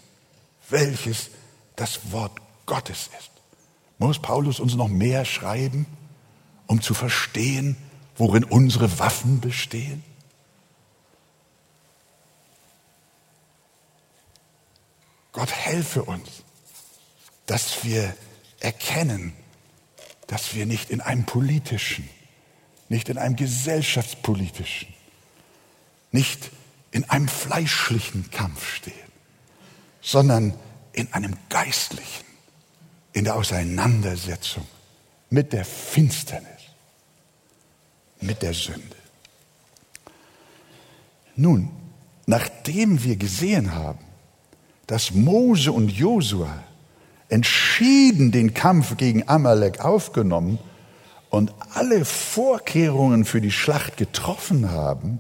welches 0.70 1.30
das 1.76 2.12
Wort 2.12 2.32
Gottes 2.66 3.12
ist. 3.20 3.30
Muss 4.00 4.18
Paulus 4.18 4.60
uns 4.60 4.74
noch 4.74 4.88
mehr 4.88 5.24
schreiben, 5.24 5.86
um 6.66 6.82
zu 6.82 6.96
verstehen, 6.96 7.78
worin 8.18 8.44
unsere 8.44 8.98
Waffen 8.98 9.40
bestehen? 9.40 10.04
Gott 15.32 15.52
helfe 15.52 16.02
uns, 16.02 16.28
dass 17.46 17.84
wir 17.84 18.16
erkennen, 18.62 19.36
dass 20.30 20.54
wir 20.54 20.68
nicht 20.68 20.92
in 20.92 21.02
einem 21.02 21.26
politischen, 21.26 22.08
nicht 22.88 23.10
in 23.10 23.18
einem 23.18 23.36
gesellschaftspolitischen, 23.36 24.94
nicht 26.12 26.52
in 26.92 27.10
einem 27.10 27.28
fleischlichen 27.28 28.30
Kampf 28.30 28.76
stehen, 28.76 28.94
sondern 30.02 30.54
in 30.94 31.12
einem 31.14 31.36
geistlichen, 31.50 32.26
in 33.14 33.24
der 33.24 33.36
Auseinandersetzung 33.36 34.68
mit 35.32 35.52
der 35.52 35.66
Finsternis 35.66 36.48
mit 38.22 38.42
der 38.44 38.54
Sünde. 38.54 38.96
Nun, 41.36 41.72
nachdem 42.28 43.04
wir 43.04 43.16
gesehen 43.16 43.74
haben, 43.74 44.06
dass 44.86 45.12
Mose 45.12 45.72
und 45.72 45.90
Josua 45.90 46.64
entschieden 47.30 48.32
den 48.32 48.54
Kampf 48.54 48.98
gegen 48.98 49.28
Amalek 49.28 49.86
aufgenommen 49.86 50.60
und 51.30 51.54
alle 51.74 52.06
Vorkehrungen 52.06 53.24
für 53.24 53.40
die 53.40 53.52
Schlacht 53.52 53.98
getroffen 53.98 54.72
haben, 54.72 55.20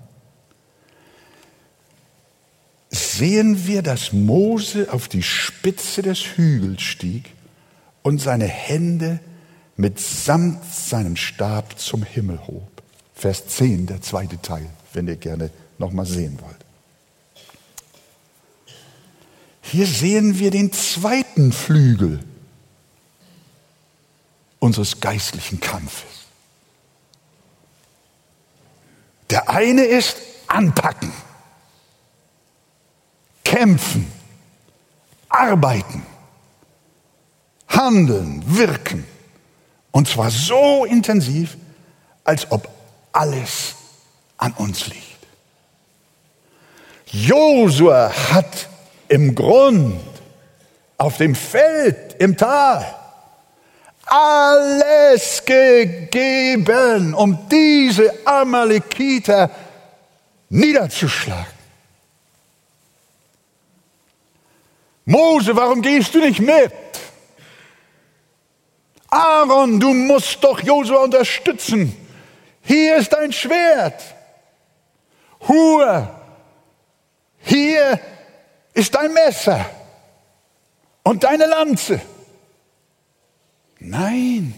sehen 2.90 3.68
wir, 3.68 3.84
dass 3.84 4.14
Mose 4.14 4.92
auf 4.92 5.08
die 5.08 5.24
Spitze 5.24 6.02
des 6.02 6.20
Hügels 6.36 6.82
stieg 6.82 7.36
und 8.02 8.20
seine 8.20 8.48
Hände 8.48 9.20
mitsamt 9.78 10.66
seinem 10.66 11.16
Stab 11.16 11.80
zum 11.80 12.04
Himmel 12.04 12.40
hob. 12.48 12.68
Vers 13.14 13.48
10, 13.48 13.86
der 13.86 14.02
zweite 14.02 14.42
Teil, 14.42 14.66
wenn 14.94 15.08
ihr 15.08 15.16
gerne 15.16 15.52
nochmal 15.78 16.06
sehen 16.06 16.40
wollt. 16.42 16.69
Hier 19.62 19.86
sehen 19.86 20.40
wir 20.40 20.52
den 20.52 20.72
zweiten 20.72 21.52
Flügel 21.52 22.24
unseres 24.60 25.00
geistlichen 25.00 25.60
Kampfes. 25.60 26.10
Der 29.30 29.50
eine 29.50 29.84
ist 29.84 30.18
anpacken, 30.48 31.12
kämpfen, 33.44 34.12
arbeiten, 35.30 36.04
handeln, 37.68 38.44
wirken. 38.46 39.06
Und 39.92 40.08
zwar 40.08 40.32
so 40.32 40.86
intensiv, 40.86 41.58
als 42.24 42.52
ob 42.52 42.70
alles 43.12 43.76
an 44.38 44.54
uns 44.54 44.88
liegt. 44.88 45.06
Josua 47.12 48.12
hat 48.32 48.70
im 49.10 49.36
Grund, 49.36 50.00
auf 50.98 51.18
dem 51.18 51.36
Feld, 51.36 52.16
im 52.20 52.38
Tal, 52.38 52.86
alles 54.06 55.44
gegeben, 55.46 57.14
um 57.14 57.48
diese 57.50 58.26
Amalekiter 58.26 59.52
niederzuschlagen. 60.50 61.60
Mose, 65.06 65.56
warum 65.56 65.82
gehst 65.82 66.14
du 66.14 66.20
nicht 66.20 66.40
mit? 66.40 66.72
Aaron, 69.10 69.80
du 69.80 69.94
musst 69.94 70.44
doch 70.44 70.62
Josua 70.62 71.04
unterstützen. 71.04 71.96
Hier 72.62 72.98
ist 72.98 73.16
ein 73.16 73.32
Schwert. 73.32 74.04
Hur, 75.48 76.08
hier 77.42 78.00
ist 78.74 78.96
dein 78.96 79.14
Messer 79.14 79.66
und 81.04 81.24
deine 81.24 81.46
Lanze. 81.46 82.02
Nein. 83.80 84.54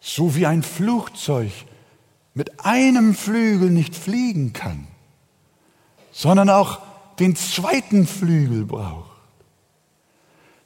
So 0.00 0.34
wie 0.34 0.46
ein 0.46 0.62
Flugzeug 0.62 1.52
mit 2.34 2.64
einem 2.64 3.14
Flügel 3.14 3.70
nicht 3.70 3.94
fliegen 3.94 4.52
kann, 4.52 4.86
sondern 6.12 6.50
auch 6.50 6.80
den 7.18 7.36
zweiten 7.36 8.06
Flügel 8.06 8.64
braucht. 8.64 9.10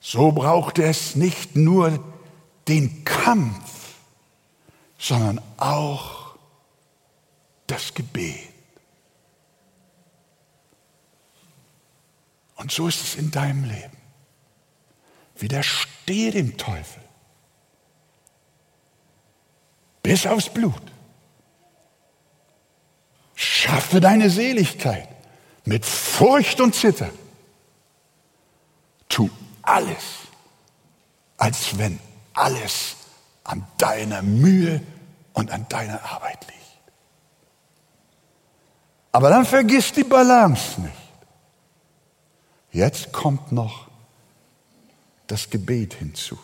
So 0.01 0.33
braucht 0.33 0.79
es 0.79 1.17
nicht 1.17 1.57
nur 1.57 1.99
den 2.69 3.05
Kampf, 3.05 3.95
sondern 4.99 5.41
auch 5.57 6.37
das 7.67 7.95
Gebet. 7.95 8.54
Und 12.65 12.73
so 12.73 12.89
ist 12.89 13.03
es 13.03 13.15
in 13.17 13.31
deinem 13.31 13.65
Leben. 13.65 13.99
Widerstehe 15.37 16.31
dem 16.31 16.57
Teufel. 16.57 17.03
Bis 20.03 20.27
aufs 20.27 20.49
Blut. 20.49 20.81
Schaffe 23.35 24.01
deine 24.01 24.31
Seligkeit 24.31 25.11
mit 25.67 25.85
Furcht 25.85 26.59
und 26.63 26.75
Zittern. 26.75 27.11
Tu 29.11 29.29
alles, 29.61 30.23
als 31.37 31.77
wenn 31.77 32.01
alles 32.33 32.97
an 33.45 33.67
deiner 33.77 34.23
Mühe 34.23 34.81
und 35.35 35.51
an 35.51 35.69
deiner 35.69 36.03
Arbeit 36.03 36.47
liegt. 36.47 36.81
Aber 39.13 39.29
dann 39.29 39.45
vergiss 39.45 39.93
die 39.93 40.05
Balance 40.05 40.81
nicht. 40.81 41.04
Jetzt 42.75 43.13
kommt 43.13 43.53
noch 43.53 43.87
das 45.29 45.49
Gebet 45.49 45.95
hinzu. 45.95 46.37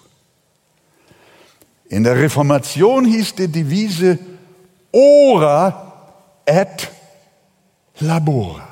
In 1.88 2.04
der 2.04 2.16
Reformation 2.16 3.04
hieß 3.04 3.34
die 3.34 3.48
Devise 3.48 4.16
Ora 4.92 5.92
et 6.46 6.88
labora. 7.98 8.68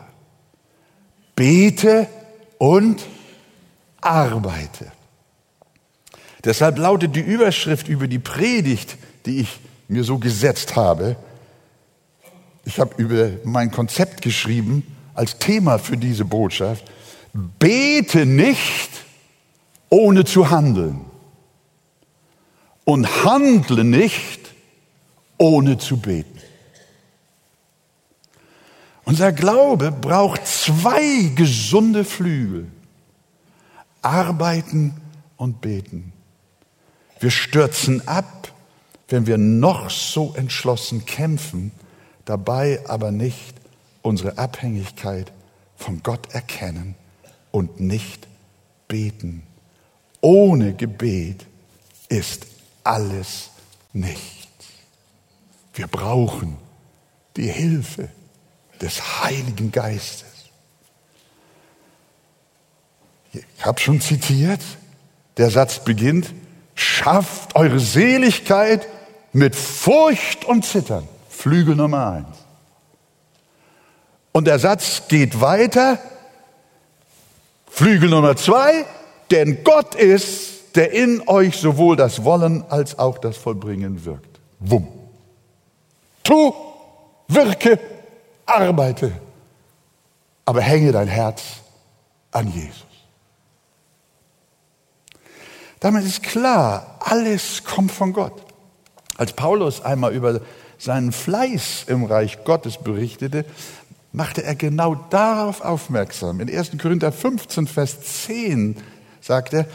Bete 1.34 2.06
und 2.58 3.04
arbeite. 4.00 4.92
Deshalb 6.44 6.78
lautet 6.78 7.16
die 7.16 7.20
Überschrift 7.20 7.88
über 7.88 8.06
die 8.06 8.20
Predigt, 8.20 8.96
die 9.26 9.40
ich 9.40 9.58
mir 9.88 10.04
so 10.04 10.18
gesetzt 10.18 10.76
habe. 10.76 11.16
Ich 12.64 12.78
habe 12.78 12.94
über 13.02 13.30
mein 13.42 13.72
Konzept 13.72 14.22
geschrieben 14.22 14.96
als 15.14 15.38
Thema 15.38 15.78
für 15.78 15.96
diese 15.96 16.24
Botschaft. 16.24 16.84
Bete 17.38 18.26
nicht, 18.26 18.90
ohne 19.90 20.24
zu 20.24 20.50
handeln. 20.50 21.02
Und 22.84 23.24
handle 23.24 23.84
nicht, 23.84 24.40
ohne 25.36 25.78
zu 25.78 25.98
beten. 25.98 26.40
Unser 29.04 29.30
Glaube 29.32 29.92
braucht 29.92 30.46
zwei 30.46 31.30
gesunde 31.36 32.04
Flügel. 32.04 32.66
Arbeiten 34.02 35.00
und 35.36 35.60
beten. 35.60 36.12
Wir 37.20 37.30
stürzen 37.30 38.06
ab, 38.08 38.52
wenn 39.08 39.26
wir 39.28 39.38
noch 39.38 39.90
so 39.90 40.34
entschlossen 40.34 41.06
kämpfen, 41.06 41.70
dabei 42.24 42.80
aber 42.88 43.12
nicht 43.12 43.54
unsere 44.02 44.38
Abhängigkeit 44.38 45.32
von 45.76 46.02
Gott 46.02 46.32
erkennen 46.34 46.96
und 47.50 47.80
nicht 47.80 48.26
beten. 48.88 49.42
Ohne 50.20 50.74
Gebet 50.74 51.46
ist 52.08 52.46
alles 52.84 53.50
nichts. 53.92 54.48
Wir 55.74 55.86
brauchen 55.86 56.56
die 57.36 57.50
Hilfe 57.50 58.08
des 58.80 59.22
Heiligen 59.22 59.70
Geistes. 59.70 60.24
Ich 63.32 63.44
habe 63.60 63.78
schon 63.78 64.00
zitiert, 64.00 64.60
der 65.36 65.50
Satz 65.50 65.84
beginnt, 65.84 66.34
schafft 66.74 67.54
eure 67.54 67.78
Seligkeit 67.78 68.88
mit 69.32 69.54
Furcht 69.54 70.44
und 70.44 70.64
Zittern. 70.64 71.06
Flügel 71.28 71.76
Nummer 71.76 72.12
eins. 72.12 72.36
Und 74.32 74.46
der 74.46 74.58
Satz 74.58 75.02
geht 75.08 75.40
weiter, 75.40 75.98
Flügel 77.78 78.10
Nummer 78.10 78.34
zwei, 78.34 78.86
denn 79.30 79.62
Gott 79.62 79.94
ist, 79.94 80.74
der 80.74 80.90
in 80.90 81.22
euch 81.28 81.56
sowohl 81.58 81.94
das 81.94 82.24
Wollen 82.24 82.64
als 82.68 82.98
auch 82.98 83.18
das 83.18 83.36
Vollbringen 83.36 84.04
wirkt. 84.04 84.40
Wumm. 84.58 84.88
Tu, 86.24 86.52
wirke, 87.28 87.78
arbeite, 88.46 89.12
aber 90.44 90.60
hänge 90.60 90.90
dein 90.90 91.06
Herz 91.06 91.44
an 92.32 92.52
Jesus. 92.52 92.84
Damit 95.78 96.04
ist 96.04 96.24
klar, 96.24 96.98
alles 96.98 97.62
kommt 97.62 97.92
von 97.92 98.12
Gott. 98.12 98.42
Als 99.18 99.34
Paulus 99.34 99.82
einmal 99.82 100.12
über 100.14 100.40
seinen 100.78 101.12
Fleiß 101.12 101.84
im 101.86 102.06
Reich 102.06 102.42
Gottes 102.42 102.78
berichtete, 102.78 103.44
machte 104.12 104.42
er 104.42 104.54
genau 104.54 104.94
darauf 104.94 105.60
aufmerksam. 105.60 106.40
In 106.40 106.48
1. 106.48 106.72
Korinther 106.80 107.12
15, 107.12 107.66
Vers 107.66 108.00
10 108.24 108.76
sagt 109.20 109.54
er, 109.54 109.66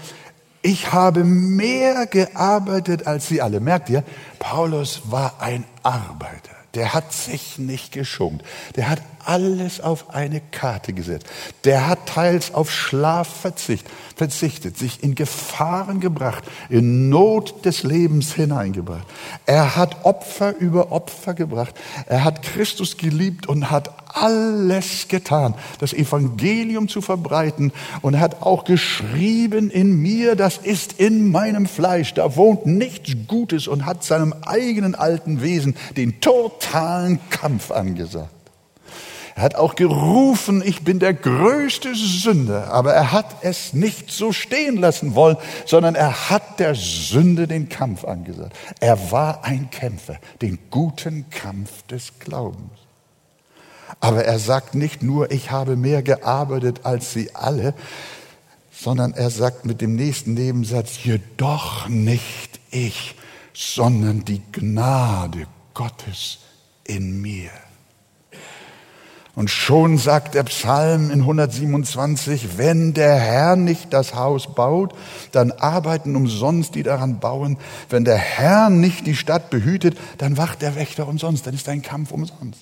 ich 0.61 0.93
habe 0.93 1.23
mehr 1.23 2.05
gearbeitet 2.07 3.05
als 3.05 3.27
sie 3.27 3.41
alle. 3.41 3.59
Merkt 3.59 3.89
ihr, 3.89 4.03
Paulus 4.39 5.01
war 5.11 5.41
ein 5.41 5.65
Arbeiter. 5.83 6.51
Der 6.73 6.93
hat 6.93 7.11
sich 7.11 7.59
nicht 7.59 7.91
geschont. 7.91 8.43
Der 8.75 8.89
hat 8.89 9.01
alles 9.25 9.81
auf 9.81 10.09
eine 10.09 10.41
Karte 10.41 10.93
gesetzt. 10.93 11.27
Der 11.63 11.87
hat 11.87 12.07
teils 12.07 12.53
auf 12.53 12.71
Schlaf 12.71 13.27
verzichtet, 13.27 13.91
verzichtet, 14.15 14.77
sich 14.77 15.03
in 15.03 15.15
Gefahren 15.15 15.99
gebracht, 15.99 16.43
in 16.69 17.09
Not 17.09 17.65
des 17.65 17.83
Lebens 17.83 18.33
hineingebracht. 18.33 19.07
Er 19.45 19.75
hat 19.75 20.05
Opfer 20.05 20.55
über 20.57 20.91
Opfer 20.91 21.33
gebracht. 21.33 21.75
Er 22.07 22.23
hat 22.23 22.41
Christus 22.43 22.97
geliebt 22.97 23.47
und 23.47 23.71
hat 23.71 23.91
alles 24.15 25.07
getan, 25.07 25.55
das 25.79 25.93
Evangelium 25.93 26.87
zu 26.87 27.01
verbreiten. 27.01 27.71
Und 28.01 28.15
er 28.15 28.19
hat 28.19 28.41
auch 28.41 28.63
geschrieben 28.63 29.69
in 29.69 30.01
mir, 30.01 30.35
das 30.35 30.57
ist 30.57 30.93
in 30.93 31.31
meinem 31.31 31.65
Fleisch, 31.65 32.13
da 32.13 32.35
wohnt 32.35 32.65
nichts 32.65 33.11
Gutes 33.27 33.67
und 33.67 33.85
hat 33.85 34.03
seinem 34.03 34.33
eigenen 34.45 34.95
alten 34.95 35.41
Wesen 35.41 35.75
den 35.97 36.21
totalen 36.21 37.19
Kampf 37.29 37.71
angesagt. 37.71 38.42
Er 39.35 39.43
hat 39.43 39.55
auch 39.55 39.75
gerufen, 39.75 40.61
ich 40.63 40.83
bin 40.83 40.99
der 40.99 41.13
größte 41.13 41.95
Sünder, 41.95 42.71
aber 42.71 42.93
er 42.93 43.11
hat 43.11 43.37
es 43.41 43.73
nicht 43.73 44.11
so 44.11 44.31
stehen 44.31 44.77
lassen 44.77 45.15
wollen, 45.15 45.37
sondern 45.65 45.95
er 45.95 46.29
hat 46.29 46.59
der 46.59 46.75
Sünde 46.75 47.47
den 47.47 47.67
Kampf 47.67 48.05
angesagt. 48.05 48.55
Er 48.79 49.11
war 49.11 49.43
ein 49.43 49.71
Kämpfer, 49.71 50.17
den 50.41 50.59
guten 50.69 51.29
Kampf 51.31 51.81
des 51.87 52.19
Glaubens. 52.19 52.71
Aber 53.99 54.23
er 54.23 54.37
sagt 54.37 54.75
nicht 54.75 55.01
nur, 55.01 55.31
ich 55.31 55.49
habe 55.49 55.75
mehr 55.75 56.03
gearbeitet 56.03 56.81
als 56.83 57.13
sie 57.13 57.33
alle, 57.33 57.73
sondern 58.71 59.13
er 59.13 59.29
sagt 59.29 59.65
mit 59.65 59.81
dem 59.81 59.95
nächsten 59.95 60.33
Nebensatz, 60.33 61.03
jedoch 61.03 61.87
nicht 61.87 62.59
ich, 62.69 63.15
sondern 63.53 64.25
die 64.25 64.41
Gnade 64.51 65.47
Gottes 65.73 66.39
in 66.83 67.21
mir. 67.21 67.49
Und 69.35 69.49
schon 69.49 69.97
sagt 69.97 70.35
der 70.35 70.43
Psalm 70.43 71.09
in 71.09 71.21
127, 71.21 72.57
wenn 72.57 72.93
der 72.93 73.15
Herr 73.15 73.55
nicht 73.55 73.91
das 73.91 74.13
Haus 74.13 74.53
baut, 74.53 74.93
dann 75.31 75.51
arbeiten 75.51 76.15
umsonst 76.15 76.75
die 76.75 76.83
daran 76.83 77.19
bauen. 77.19 77.57
Wenn 77.89 78.05
der 78.05 78.17
Herr 78.17 78.69
nicht 78.69 79.07
die 79.07 79.15
Stadt 79.15 79.49
behütet, 79.49 79.97
dann 80.19 80.37
wacht 80.37 80.61
der 80.61 80.75
Wächter 80.75 81.07
umsonst, 81.07 81.47
dann 81.47 81.55
ist 81.55 81.67
ein 81.67 81.81
Kampf 81.81 82.11
umsonst. 82.11 82.61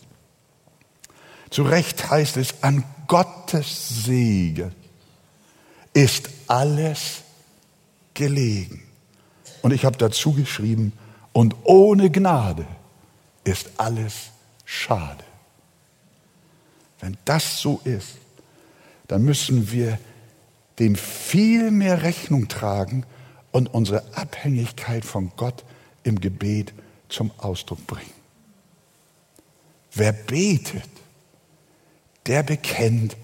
Zu 1.50 1.64
Recht 1.64 2.10
heißt 2.10 2.38
es, 2.38 2.64
an 2.64 2.86
Gottes 3.08 4.06
Segen 4.06 4.72
ist 5.94 6.30
alles 6.48 7.24
gelegen. 8.14 8.82
Und 9.62 9.74
ich 9.74 9.84
habe 9.84 9.98
dazu 9.98 10.32
geschrieben, 10.32 10.94
und 11.34 11.56
ohne 11.64 12.10
Gnade 12.10 12.66
ist 13.44 13.72
alles 13.78 14.14
schade. 14.64 15.24
Wenn 17.02 17.18
das 17.26 17.60
so 17.60 17.82
ist, 17.84 18.18
dann 19.08 19.24
müssen 19.24 19.72
wir 19.72 20.00
dem 20.80 20.96
viel 20.96 21.72
mehr 21.72 22.04
Rechnung 22.04 22.48
tragen 22.48 23.06
und 23.52 23.74
unsere 23.74 24.04
Abhängigkeit 24.16 25.04
von 25.04 25.32
Gott 25.36 25.66
im 26.04 26.22
Gebet 26.22 26.74
zum 27.10 27.32
Ausdruck 27.38 27.86
bringen. 27.86 28.14
Wer 29.94 30.14
betet, 30.14 30.90
der 32.26 32.44
bekennt, 32.44 33.18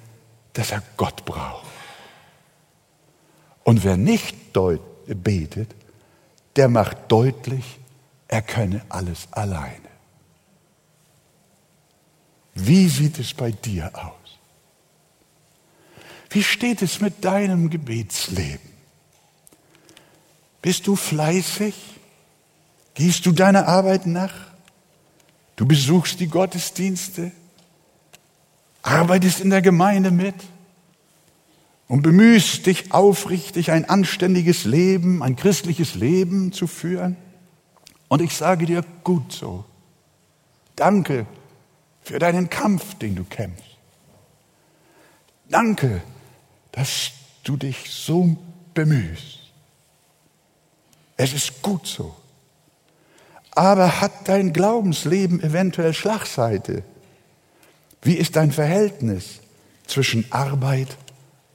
dass 0.54 0.72
er 0.72 0.84
Gott 0.98 1.24
braucht. 1.24 1.66
Und 3.64 3.84
wer 3.84 3.96
nicht 3.96 4.36
betet, 4.54 5.76
der 6.56 6.68
macht 6.68 6.98
deutlich, 7.10 7.80
er 8.28 8.42
könne 8.42 8.82
alles 8.90 9.28
alleine. 9.32 9.87
Wie 12.60 12.88
sieht 12.90 13.20
es 13.20 13.36
bei 13.36 13.52
dir 13.52 13.92
aus? 13.94 14.14
Wie 16.32 16.42
steht 16.42 16.82
es 16.82 17.00
mit 17.00 17.24
deinem 17.24 17.70
Gebetsleben? 17.70 18.70
Bist 20.62 20.88
du 20.88 20.96
fleißig? 20.96 21.76
Gehst 22.96 23.26
du 23.28 23.32
deiner 23.32 23.68
Arbeit 23.68 24.08
nach? 24.08 24.34
Du 25.56 25.68
besuchst 25.68 26.20
die 26.20 26.28
Gottesdienste? 26.28 27.32
Arbeitest 28.82 29.40
in 29.40 29.52
der 29.52 29.62
Gemeinde 29.62 30.10
mit? 30.10 30.36
Und 31.88 32.02
bemühst 32.02 32.66
dich 32.66 32.92
aufrichtig, 32.92 33.72
ein 33.72 33.88
anständiges 33.88 34.66
Leben, 34.66 35.22
ein 35.22 35.36
christliches 35.36 35.94
Leben 35.94 36.52
zu 36.52 36.66
führen? 36.66 37.18
Und 38.08 38.22
ich 38.22 38.36
sage 38.36 38.66
dir, 38.66 38.84
gut 39.04 39.32
so. 39.32 39.64
Danke 40.76 41.28
für 42.08 42.20
deinen 42.20 42.50
Kampf, 42.50 42.96
den 42.96 43.16
du 43.16 43.26
kämpfst. 43.26 43.78
Danke, 45.50 46.02
dass 46.72 47.12
du 47.44 47.58
dich 47.58 47.92
so 47.92 48.38
bemühst. 48.74 49.40
Es 51.18 51.34
ist 51.34 51.62
gut 51.62 51.86
so. 51.86 52.16
Aber 53.52 54.00
hat 54.00 54.30
dein 54.30 54.54
Glaubensleben 54.54 55.44
eventuell 55.44 55.94
Schlagseite? 55.94 56.84
Wie 58.02 58.14
ist 58.14 58.38
dein 58.38 58.54
Verhältnis 58.54 59.42
zwischen 59.86 60.32
Arbeit 60.32 60.96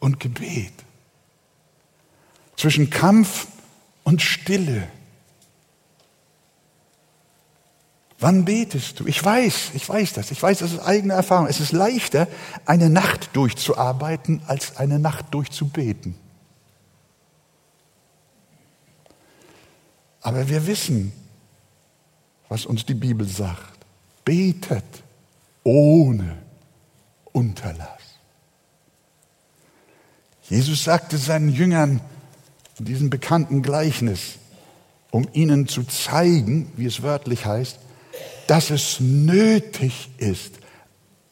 und 0.00 0.20
Gebet? 0.20 0.74
Zwischen 2.56 2.90
Kampf 2.90 3.46
und 4.04 4.20
Stille? 4.20 4.86
Wann 8.22 8.44
betest 8.44 9.00
du? 9.00 9.06
Ich 9.06 9.22
weiß, 9.22 9.72
ich 9.74 9.88
weiß 9.88 10.12
das. 10.12 10.30
Ich 10.30 10.40
weiß, 10.40 10.60
das 10.60 10.74
ist 10.74 10.78
eigene 10.78 11.14
Erfahrung. 11.14 11.48
Es 11.48 11.58
ist 11.58 11.72
leichter, 11.72 12.28
eine 12.64 12.88
Nacht 12.88 13.30
durchzuarbeiten, 13.32 14.40
als 14.46 14.76
eine 14.76 15.00
Nacht 15.00 15.34
durchzubeten. 15.34 16.14
Aber 20.20 20.48
wir 20.48 20.68
wissen, 20.68 21.12
was 22.48 22.64
uns 22.64 22.86
die 22.86 22.94
Bibel 22.94 23.26
sagt. 23.26 23.80
Betet 24.24 24.84
ohne 25.64 26.38
Unterlass. 27.32 27.88
Jesus 30.48 30.84
sagte 30.84 31.18
seinen 31.18 31.48
Jüngern 31.48 32.00
in 32.78 32.84
diesem 32.84 33.10
bekannten 33.10 33.62
Gleichnis, 33.62 34.38
um 35.10 35.26
ihnen 35.32 35.66
zu 35.66 35.82
zeigen, 35.82 36.72
wie 36.76 36.86
es 36.86 37.02
wörtlich 37.02 37.46
heißt, 37.46 37.81
dass 38.52 38.68
es 38.68 39.00
nötig 39.00 40.10
ist, 40.18 40.58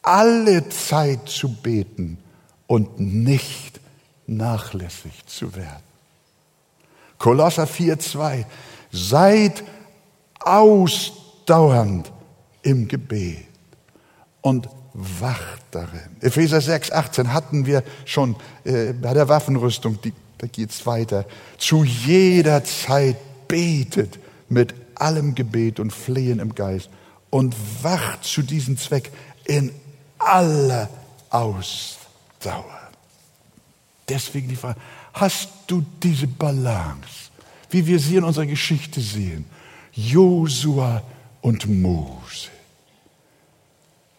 alle 0.01 0.67
Zeit 0.69 1.29
zu 1.29 1.53
beten 1.53 2.17
und 2.65 2.99
nicht 2.99 3.79
nachlässig 4.25 5.23
zu 5.27 5.55
werden. 5.55 5.83
Kolosser 7.19 7.65
4,2 7.65 8.43
Seid 8.91 9.63
ausdauernd 10.39 12.11
im 12.63 12.87
Gebet 12.87 13.45
und 14.41 14.67
wacht 14.95 15.61
darin. 15.69 16.17
Epheser 16.21 16.59
6, 16.59 16.91
18 16.91 17.33
hatten 17.33 17.67
wir 17.67 17.83
schon 18.03 18.35
äh, 18.63 18.93
bei 18.93 19.13
der 19.13 19.29
Waffenrüstung, 19.29 20.01
die, 20.01 20.13
da 20.39 20.47
geht's 20.47 20.87
weiter. 20.87 21.27
Zu 21.59 21.83
jeder 21.83 22.63
Zeit 22.63 23.17
betet 23.47 24.17
mit 24.49 24.73
allem 24.95 25.35
Gebet 25.35 25.79
und 25.79 25.93
Flehen 25.93 26.39
im 26.39 26.55
Geist 26.55 26.89
und 27.31 27.55
wacht 27.81 28.23
zu 28.23 28.43
diesem 28.43 28.77
Zweck 28.77 29.11
in 29.45 29.71
aller 30.19 30.87
Ausdauer. 31.31 32.91
Deswegen 34.07 34.49
die 34.49 34.55
Frage, 34.55 34.79
hast 35.13 35.49
du 35.65 35.83
diese 36.03 36.27
Balance, 36.27 37.31
wie 37.71 37.87
wir 37.87 37.99
sie 37.99 38.17
in 38.17 38.23
unserer 38.23 38.45
Geschichte 38.45 39.01
sehen? 39.01 39.45
Josua 39.93 41.01
und 41.41 41.67
Mose. 41.67 42.49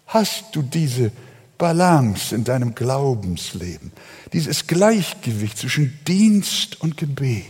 Hast 0.06 0.44
du 0.52 0.62
diese 0.62 1.12
Balance 1.56 2.34
in 2.34 2.44
deinem 2.44 2.74
Glaubensleben, 2.74 3.92
dieses 4.32 4.66
Gleichgewicht 4.66 5.58
zwischen 5.58 5.98
Dienst 6.06 6.80
und 6.80 6.96
Gebet, 6.96 7.44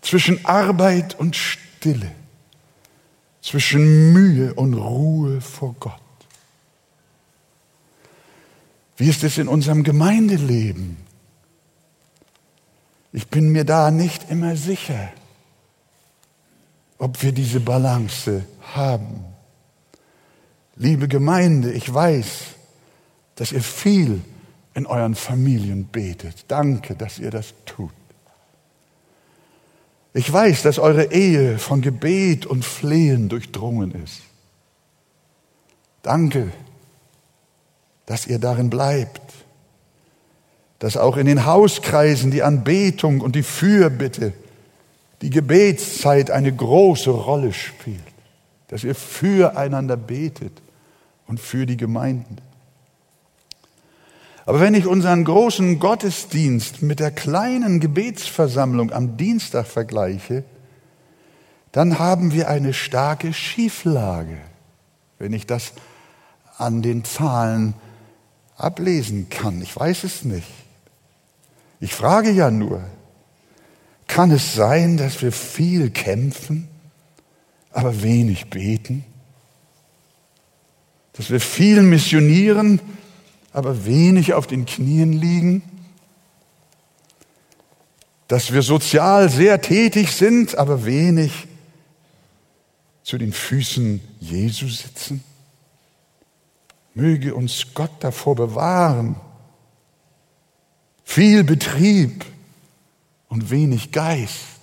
zwischen 0.00 0.44
Arbeit 0.44 1.18
und 1.18 1.36
Stille, 1.36 2.10
zwischen 3.40 4.12
Mühe 4.12 4.54
und 4.54 4.74
Ruhe 4.74 5.40
vor 5.40 5.74
Gott? 5.80 5.94
Wie 8.96 9.08
ist 9.08 9.24
es 9.24 9.38
in 9.38 9.48
unserem 9.48 9.82
Gemeindeleben? 9.82 10.98
Ich 13.12 13.28
bin 13.28 13.50
mir 13.50 13.64
da 13.64 13.90
nicht 13.90 14.30
immer 14.30 14.56
sicher, 14.56 15.10
ob 16.98 17.22
wir 17.22 17.32
diese 17.32 17.60
Balance 17.60 18.44
haben. 18.74 19.24
Liebe 20.76 21.08
Gemeinde, 21.08 21.72
ich 21.72 21.92
weiß, 21.92 22.26
dass 23.36 23.52
ihr 23.52 23.62
viel 23.62 24.20
in 24.74 24.86
euren 24.86 25.14
Familien 25.14 25.86
betet. 25.86 26.44
Danke, 26.48 26.94
dass 26.94 27.18
ihr 27.18 27.30
das 27.30 27.54
tut. 27.64 27.90
Ich 30.12 30.32
weiß, 30.32 30.62
dass 30.62 30.78
eure 30.78 31.12
Ehe 31.12 31.58
von 31.58 31.82
Gebet 31.82 32.46
und 32.46 32.64
Flehen 32.64 33.28
durchdrungen 33.28 33.92
ist. 34.02 34.22
Danke, 36.02 36.50
dass 38.06 38.26
ihr 38.26 38.38
darin 38.38 38.70
bleibt. 38.70 39.20
Dass 40.80 40.96
auch 40.96 41.16
in 41.16 41.26
den 41.26 41.44
Hauskreisen 41.44 42.30
die 42.30 42.42
Anbetung 42.42 43.20
und 43.20 43.36
die 43.36 43.42
Fürbitte, 43.42 44.32
die 45.20 45.30
Gebetszeit 45.30 46.30
eine 46.30 46.52
große 46.52 47.10
Rolle 47.10 47.52
spielt. 47.52 48.00
Dass 48.68 48.82
ihr 48.82 48.94
füreinander 48.94 49.96
betet 49.96 50.60
und 51.26 51.38
für 51.38 51.66
die 51.66 51.76
Gemeinden. 51.76 52.38
Aber 54.50 54.58
wenn 54.58 54.74
ich 54.74 54.88
unseren 54.88 55.22
großen 55.22 55.78
Gottesdienst 55.78 56.82
mit 56.82 56.98
der 56.98 57.12
kleinen 57.12 57.78
Gebetsversammlung 57.78 58.90
am 58.90 59.16
Dienstag 59.16 59.68
vergleiche, 59.68 60.42
dann 61.70 62.00
haben 62.00 62.32
wir 62.32 62.48
eine 62.48 62.74
starke 62.74 63.32
Schieflage, 63.32 64.38
wenn 65.20 65.32
ich 65.32 65.46
das 65.46 65.72
an 66.58 66.82
den 66.82 67.04
Zahlen 67.04 67.74
ablesen 68.56 69.28
kann. 69.30 69.62
Ich 69.62 69.76
weiß 69.76 70.02
es 70.02 70.24
nicht. 70.24 70.50
Ich 71.78 71.94
frage 71.94 72.32
ja 72.32 72.50
nur, 72.50 72.82
kann 74.08 74.32
es 74.32 74.56
sein, 74.56 74.96
dass 74.96 75.22
wir 75.22 75.30
viel 75.30 75.90
kämpfen, 75.90 76.66
aber 77.70 78.02
wenig 78.02 78.50
beten? 78.50 79.04
dass 81.20 81.30
wir 81.30 81.40
viel 81.40 81.82
missionieren, 81.82 82.80
aber 83.52 83.84
wenig 83.84 84.34
auf 84.34 84.46
den 84.46 84.66
Knien 84.66 85.12
liegen, 85.12 85.62
dass 88.28 88.52
wir 88.52 88.62
sozial 88.62 89.28
sehr 89.28 89.60
tätig 89.60 90.12
sind, 90.12 90.56
aber 90.56 90.84
wenig 90.84 91.48
zu 93.02 93.18
den 93.18 93.32
Füßen 93.32 94.00
Jesu 94.20 94.68
sitzen. 94.68 95.24
Möge 96.94 97.34
uns 97.34 97.74
Gott 97.74 97.90
davor 98.00 98.36
bewahren. 98.36 99.16
Viel 101.02 101.42
Betrieb 101.42 102.24
und 103.28 103.50
wenig 103.50 103.90
Geist 103.90 104.60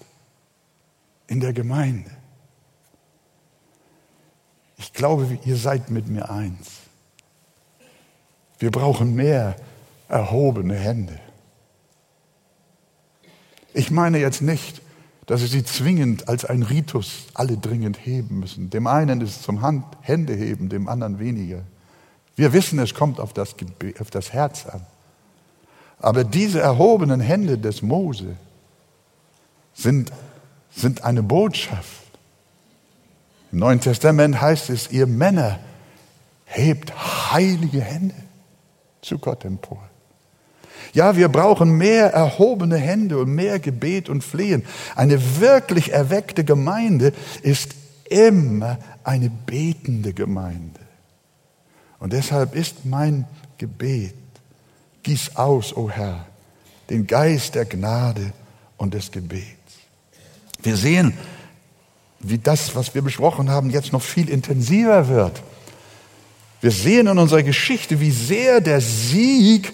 in 1.28 1.42
der 1.42 1.52
Gemeinde. 1.52 2.10
Ich 4.78 4.94
glaube, 4.94 5.40
ihr 5.44 5.58
seid 5.58 5.90
mit 5.90 6.08
mir 6.08 6.30
eins. 6.30 6.87
Wir 8.60 8.72
brauchen 8.72 9.16
mehr 9.16 9.56
erhobene 10.10 10.76
Hände. 10.76 11.20
Ich 13.74 13.92
meine 13.92 14.20
jetzt 14.20 14.42
nicht, 14.42 14.82
dass 15.26 15.42
sie 15.42 15.64
zwingend 15.64 16.30
als 16.30 16.46
ein 16.46 16.64
Ritus 16.64 17.28
alle 17.34 17.58
dringend 17.58 18.06
heben 18.06 18.40
müssen. 18.40 18.70
Dem 18.70 18.88
einen 18.88 19.22
ist 19.22 19.38
es 19.38 19.42
zum 19.42 19.62
Hand, 19.62 19.84
Hände 20.02 20.34
heben, 20.34 20.70
dem 20.70 20.88
anderen 20.88 21.20
weniger. 21.20 21.64
Wir 22.36 22.54
wissen, 22.54 22.80
es 22.80 22.94
kommt 22.94 23.20
auf 23.20 23.34
das, 23.34 23.56
auf 24.00 24.10
das 24.10 24.34
Herz 24.34 24.66
an. 24.66 24.86
Aber 26.00 26.24
diese 26.24 26.62
erhobenen 26.62 27.20
Hände 27.20 27.58
des 27.58 27.82
Mose 27.82 28.38
sind, 29.74 30.12
sind 30.72 31.04
eine 31.04 31.24
Botschaft 31.24 32.08
im 33.52 33.60
Neuen 33.60 33.80
Testament 33.80 34.42
heißt 34.42 34.70
es, 34.70 34.92
ihr 34.92 35.08
Männer, 35.08 35.60
hebt 36.46 36.94
heilige 37.32 37.82
Hände 37.82 38.16
zu 39.02 39.18
Gott 39.18 39.46
empor. 39.46 39.82
Ja, 40.94 41.16
wir 41.16 41.30
brauchen 41.30 41.78
mehr 41.78 42.14
erhobene 42.14 42.78
Hände 42.78 43.20
und 43.20 43.34
mehr 43.34 43.60
Gebet 43.60 44.10
und 44.10 44.24
Flehen. 44.24 44.66
Eine 44.96 45.40
wirklich 45.40 45.92
erweckte 45.92 46.44
Gemeinde 46.44 47.14
ist 47.42 47.76
immer 48.10 48.78
eine 49.04 49.30
betende 49.30 50.14
Gemeinde. 50.14 50.80
Und 52.00 52.14
deshalb 52.14 52.56
ist 52.56 52.86
mein 52.86 53.26
Gebet, 53.58 54.14
gieß 55.04 55.36
aus, 55.36 55.76
o 55.76 55.84
oh 55.84 55.90
Herr, 55.90 56.26
den 56.90 57.08
Geist 57.08 57.56
der 57.56 57.66
Gnade 57.66 58.34
und 58.78 58.94
des 58.94 59.12
Gebets. 59.12 59.46
Wir 60.62 60.78
sehen, 60.78 61.14
wie 62.20 62.38
das, 62.38 62.76
was 62.76 62.96
wir 62.96 63.02
besprochen 63.02 63.50
haben, 63.50 63.70
jetzt 63.70 63.94
noch 63.94 64.02
viel 64.02 64.30
intensiver 64.30 65.08
wird. 65.08 65.42
Wir 66.62 66.72
sehen 66.72 67.08
in 67.08 67.18
unserer 67.18 67.44
Geschichte, 67.44 68.00
wie 68.00 68.12
sehr 68.12 68.62
der 68.62 68.82
Sieg 68.82 69.74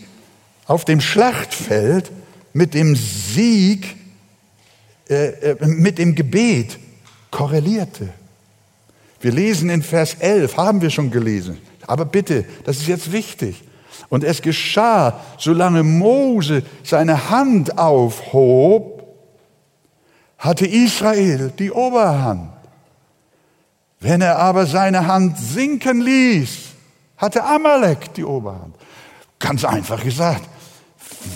auf 0.66 0.86
dem 0.86 1.02
Schlachtfeld 1.02 2.12
mit 2.54 2.74
dem 2.74 2.96
Sieg, 2.96 3.96
äh, 5.10 5.52
äh, 5.52 5.66
mit 5.66 5.98
dem 5.98 6.16
Gebet 6.16 6.78
korrelierte. 7.32 8.10
Wir 9.22 9.32
lesen 9.32 9.70
in 9.70 9.82
Vers 9.82 10.16
11, 10.20 10.58
haben 10.58 10.82
wir 10.82 10.90
schon 10.90 11.10
gelesen, 11.10 11.58
aber 11.88 12.06
bitte, 12.06 12.46
das 12.66 12.78
ist 12.78 12.88
jetzt 12.88 13.12
wichtig. 13.12 13.64
Und 14.10 14.24
es 14.24 14.42
geschah, 14.42 15.20
solange 15.38 15.84
Mose 15.84 16.64
seine 16.84 17.30
Hand 17.30 17.78
aufhob, 17.78 18.94
hatte 20.38 20.68
Israel 20.68 21.54
die 21.58 21.72
Oberhand. 21.72 22.52
Wenn 24.02 24.20
er 24.20 24.38
aber 24.40 24.66
seine 24.66 25.08
Hand 25.08 25.38
sinken 25.38 26.02
ließ, 26.02 26.73
hatte 27.24 27.44
Amalek 27.44 28.14
die 28.16 28.26
Oberhand. 28.26 28.76
Ganz 29.40 29.64
einfach 29.66 30.04
gesagt, 30.04 30.44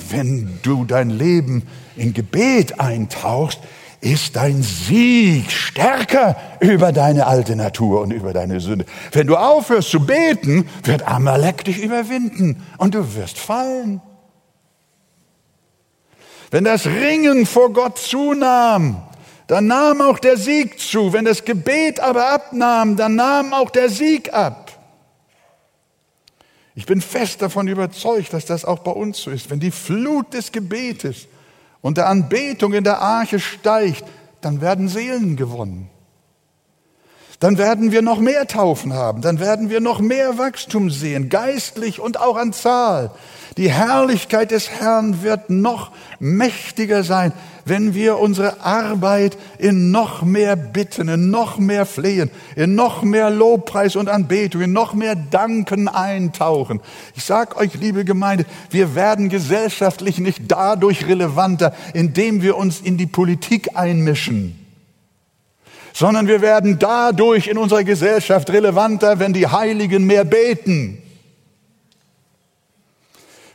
wenn 0.09 0.59
du 0.61 0.85
dein 0.85 1.09
Leben 1.09 1.67
in 1.95 2.13
Gebet 2.13 2.79
eintauchst, 2.79 3.59
ist 4.01 4.35
dein 4.35 4.61
Sieg 4.61 5.49
stärker 5.49 6.35
über 6.59 6.91
deine 6.91 7.25
alte 7.25 7.55
Natur 7.55 8.01
und 8.01 8.11
über 8.11 8.33
deine 8.33 8.59
Sünde. 8.59 8.85
Wenn 9.11 9.27
du 9.27 9.37
aufhörst 9.37 9.89
zu 9.89 10.05
beten, 10.05 10.69
wird 10.83 11.07
Amalek 11.07 11.63
dich 11.65 11.81
überwinden 11.81 12.63
und 12.77 12.93
du 12.93 13.15
wirst 13.15 13.39
fallen. 13.39 14.01
Wenn 16.51 16.63
das 16.63 16.85
Ringen 16.85 17.45
vor 17.45 17.73
Gott 17.73 17.97
zunahm, 17.97 19.01
dann 19.47 19.67
nahm 19.67 20.01
auch 20.01 20.19
der 20.19 20.37
Sieg 20.37 20.79
zu. 20.79 21.13
Wenn 21.13 21.25
das 21.25 21.45
Gebet 21.45 21.99
aber 21.99 22.29
abnahm, 22.31 22.97
dann 22.97 23.15
nahm 23.15 23.53
auch 23.53 23.69
der 23.69 23.89
Sieg 23.89 24.33
ab. 24.33 24.66
Ich 26.77 26.85
bin 26.85 27.01
fest 27.01 27.41
davon 27.41 27.67
überzeugt, 27.67 28.33
dass 28.33 28.45
das 28.45 28.63
auch 28.63 28.77
bei 28.77 28.91
uns 28.91 29.19
so 29.19 29.31
ist. 29.31 29.49
Wenn 29.49 29.59
die 29.59 29.71
Flut 29.71 30.31
des 30.35 30.51
Gebetes 30.51 31.27
und 31.81 31.97
der 31.97 32.07
Anbetung 32.07 32.71
in 32.73 32.83
der 32.83 33.01
Arche 33.01 33.39
steigt, 33.39 34.03
dann 34.41 34.61
werden 34.61 34.87
Seelen 34.87 35.35
gewonnen. 35.35 35.89
Dann 37.39 37.59
werden 37.59 37.91
wir 37.91 38.01
noch 38.01 38.19
mehr 38.19 38.47
Taufen 38.47 38.93
haben, 38.93 39.21
dann 39.21 39.39
werden 39.39 39.69
wir 39.69 39.79
noch 39.79 39.99
mehr 39.99 40.39
Wachstum 40.39 40.89
sehen, 40.89 41.29
geistlich 41.29 41.99
und 41.99 42.19
auch 42.19 42.35
an 42.35 42.51
Zahl. 42.51 43.11
Die 43.57 43.71
Herrlichkeit 43.71 44.51
des 44.51 44.69
Herrn 44.69 45.21
wird 45.21 45.49
noch 45.49 45.91
mächtiger 46.19 47.03
sein, 47.03 47.33
wenn 47.65 47.93
wir 47.93 48.19
unsere 48.19 48.61
Arbeit 48.61 49.37
in 49.59 49.91
noch 49.91 50.21
mehr 50.21 50.55
Bitten, 50.55 51.09
in 51.09 51.29
noch 51.29 51.57
mehr 51.57 51.85
Flehen, 51.85 52.31
in 52.55 52.75
noch 52.75 53.03
mehr 53.03 53.29
Lobpreis 53.29 53.95
und 53.95 54.09
Anbetung, 54.09 54.61
in 54.61 54.73
noch 54.73 54.93
mehr 54.93 55.15
Danken 55.15 55.87
eintauchen. 55.87 56.81
Ich 57.15 57.23
sag 57.23 57.57
euch, 57.57 57.73
liebe 57.75 58.05
Gemeinde, 58.05 58.45
wir 58.69 58.95
werden 58.95 59.29
gesellschaftlich 59.29 60.19
nicht 60.19 60.43
dadurch 60.47 61.07
relevanter, 61.07 61.73
indem 61.93 62.41
wir 62.41 62.57
uns 62.57 62.79
in 62.79 62.97
die 62.97 63.07
Politik 63.07 63.69
einmischen 63.75 64.66
sondern 65.97 66.27
wir 66.27 66.41
werden 66.41 66.77
dadurch 66.77 67.47
in 67.47 67.57
unserer 67.57 67.83
Gesellschaft 67.83 68.51
relevanter, 68.51 69.17
wenn 69.17 69.33
die 69.33 69.47
Heiligen 69.47 70.05
mehr 70.05 70.25
beten, 70.25 71.01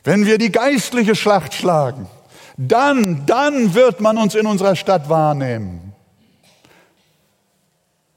wenn 0.02 0.26
wir 0.26 0.38
die 0.38 0.50
geistliche 0.50 1.14
Schlacht 1.14 1.54
schlagen, 1.54 2.08
dann, 2.56 3.26
dann 3.26 3.74
wird 3.74 4.00
man 4.00 4.18
uns 4.18 4.34
in 4.34 4.46
unserer 4.46 4.74
Stadt 4.74 5.08
wahrnehmen. 5.08 5.94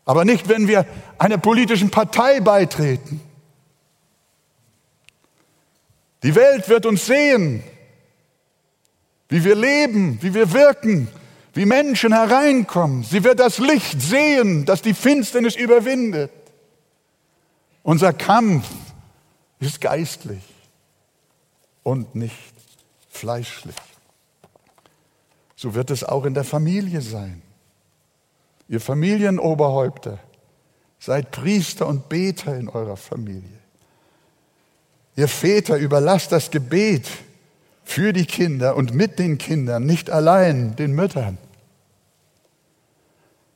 Aber 0.06 0.26
nicht, 0.26 0.50
wenn 0.50 0.68
wir 0.68 0.88
einer 1.20 1.38
politischen 1.38 1.92
Partei 1.92 2.40
beitreten. 2.40 3.22
Die 6.24 6.34
Welt 6.34 6.68
wird 6.68 6.88
uns 6.88 7.06
sehen, 7.06 7.64
wie 9.30 9.44
wir 9.44 9.56
leben, 9.56 10.18
wie 10.24 10.34
wir 10.34 10.52
wirken, 10.52 11.10
wie 11.56 11.66
Menschen 11.66 12.14
hereinkommen. 12.14 13.04
Sie 13.04 13.24
wird 13.24 13.40
das 13.40 13.58
Licht 13.60 14.02
sehen, 14.02 14.66
das 14.66 14.82
die 14.82 14.94
Finsternis 14.94 15.56
überwindet. 15.56 16.30
Unser 17.82 18.12
Kampf 18.12 18.68
ist 19.60 19.80
geistlich 19.80 20.44
und 21.82 22.14
nicht 22.14 22.54
fleischlich. 23.10 23.76
So 25.56 25.74
wird 25.74 25.92
es 25.92 26.04
auch 26.04 26.26
in 26.26 26.34
der 26.34 26.44
Familie 26.44 27.00
sein. 27.00 27.42
Ihr 28.68 28.82
Familienoberhäupter, 28.82 30.20
seid 31.00 31.32
Priester 31.32 31.88
und 31.88 32.10
Beter 32.10 32.58
in 32.58 32.68
eurer 32.68 32.98
Familie. 32.98 33.60
Ihr 35.16 35.30
Väter, 35.30 35.78
überlasst 35.78 36.34
das 36.34 36.52
Gebet 36.52 37.08
für 37.86 38.12
die 38.12 38.26
Kinder 38.26 38.76
und 38.76 38.94
mit 38.94 39.20
den 39.20 39.38
Kindern, 39.38 39.86
nicht 39.86 40.10
allein 40.10 40.76
den 40.76 40.92
Müttern 40.92 41.38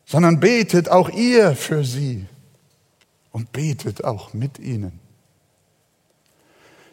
sondern 0.09 0.39
betet 0.39 0.89
auch 0.89 1.09
ihr 1.09 1.55
für 1.55 1.83
sie 1.83 2.25
und 3.31 3.51
betet 3.51 4.03
auch 4.03 4.33
mit 4.33 4.57
ihnen. 4.57 4.99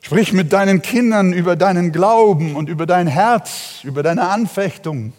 Sprich 0.02 0.34
mit 0.34 0.52
deinen 0.52 0.82
Kindern 0.82 1.32
über 1.32 1.56
deinen 1.56 1.92
Glauben 1.92 2.54
und 2.54 2.68
über 2.68 2.84
dein 2.84 3.06
Herz, 3.06 3.80
über 3.84 4.02
deine 4.02 4.28
Anfechtung. 4.28 5.14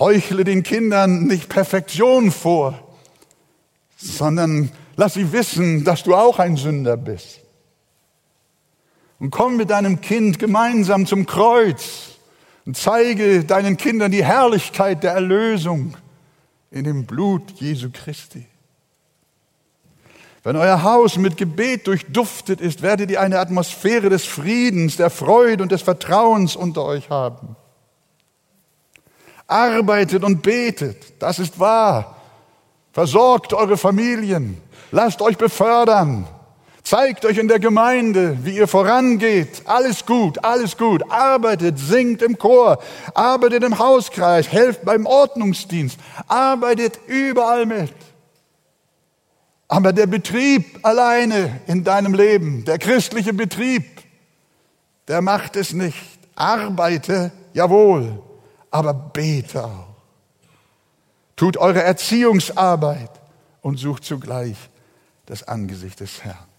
Heuchle 0.00 0.42
den 0.42 0.64
Kindern 0.64 1.28
nicht 1.28 1.48
Perfektion 1.48 2.32
vor, 2.32 2.96
sondern 3.96 4.72
lass 4.96 5.14
sie 5.14 5.30
wissen, 5.30 5.84
dass 5.84 6.02
du 6.02 6.16
auch 6.16 6.40
ein 6.40 6.56
Sünder 6.56 6.96
bist. 6.96 7.40
Und 9.20 9.30
komm 9.30 9.56
mit 9.56 9.70
deinem 9.70 10.00
Kind 10.00 10.40
gemeinsam 10.40 11.06
zum 11.06 11.24
Kreuz 11.24 12.13
und 12.66 12.76
zeige 12.76 13.44
deinen 13.44 13.76
Kindern 13.76 14.10
die 14.10 14.24
Herrlichkeit 14.24 15.02
der 15.02 15.12
Erlösung 15.12 15.96
in 16.70 16.84
dem 16.84 17.06
Blut 17.06 17.50
Jesu 17.52 17.90
Christi. 17.92 18.46
Wenn 20.42 20.56
euer 20.56 20.82
Haus 20.82 21.16
mit 21.16 21.38
Gebet 21.38 21.86
durchduftet 21.86 22.60
ist, 22.60 22.82
werdet 22.82 23.10
ihr 23.10 23.20
eine 23.20 23.38
Atmosphäre 23.38 24.10
des 24.10 24.26
Friedens, 24.26 24.96
der 24.96 25.08
Freude 25.08 25.62
und 25.62 25.72
des 25.72 25.80
Vertrauens 25.80 26.54
unter 26.54 26.84
euch 26.84 27.08
haben. 27.08 27.56
Arbeitet 29.46 30.22
und 30.22 30.42
betet, 30.42 31.14
das 31.22 31.38
ist 31.38 31.58
wahr. 31.58 32.16
Versorgt 32.92 33.54
eure 33.54 33.76
Familien, 33.76 34.60
lasst 34.90 35.22
euch 35.22 35.38
befördern, 35.38 36.28
Zeigt 36.84 37.24
euch 37.24 37.38
in 37.38 37.48
der 37.48 37.60
Gemeinde, 37.60 38.36
wie 38.42 38.56
ihr 38.56 38.68
vorangeht. 38.68 39.62
Alles 39.64 40.04
gut, 40.04 40.44
alles 40.44 40.76
gut. 40.76 41.02
Arbeitet, 41.10 41.78
singt 41.78 42.20
im 42.20 42.36
Chor, 42.36 42.78
arbeitet 43.14 43.64
im 43.64 43.78
Hauskreis, 43.78 44.52
helft 44.52 44.84
beim 44.84 45.06
Ordnungsdienst, 45.06 45.98
arbeitet 46.28 47.00
überall 47.06 47.64
mit. 47.64 47.94
Aber 49.66 49.94
der 49.94 50.06
Betrieb 50.06 50.78
alleine 50.82 51.62
in 51.66 51.84
deinem 51.84 52.12
Leben, 52.12 52.66
der 52.66 52.78
christliche 52.78 53.32
Betrieb, 53.32 54.02
der 55.08 55.22
macht 55.22 55.56
es 55.56 55.72
nicht. 55.72 56.18
Arbeite, 56.36 57.32
jawohl, 57.54 58.22
aber 58.70 58.92
bete 58.92 59.64
auch. 59.64 59.88
Tut 61.34 61.56
eure 61.56 61.82
Erziehungsarbeit 61.82 63.10
und 63.62 63.78
sucht 63.78 64.04
zugleich 64.04 64.56
das 65.24 65.48
Angesicht 65.48 66.00
des 66.00 66.22
Herrn. 66.22 66.53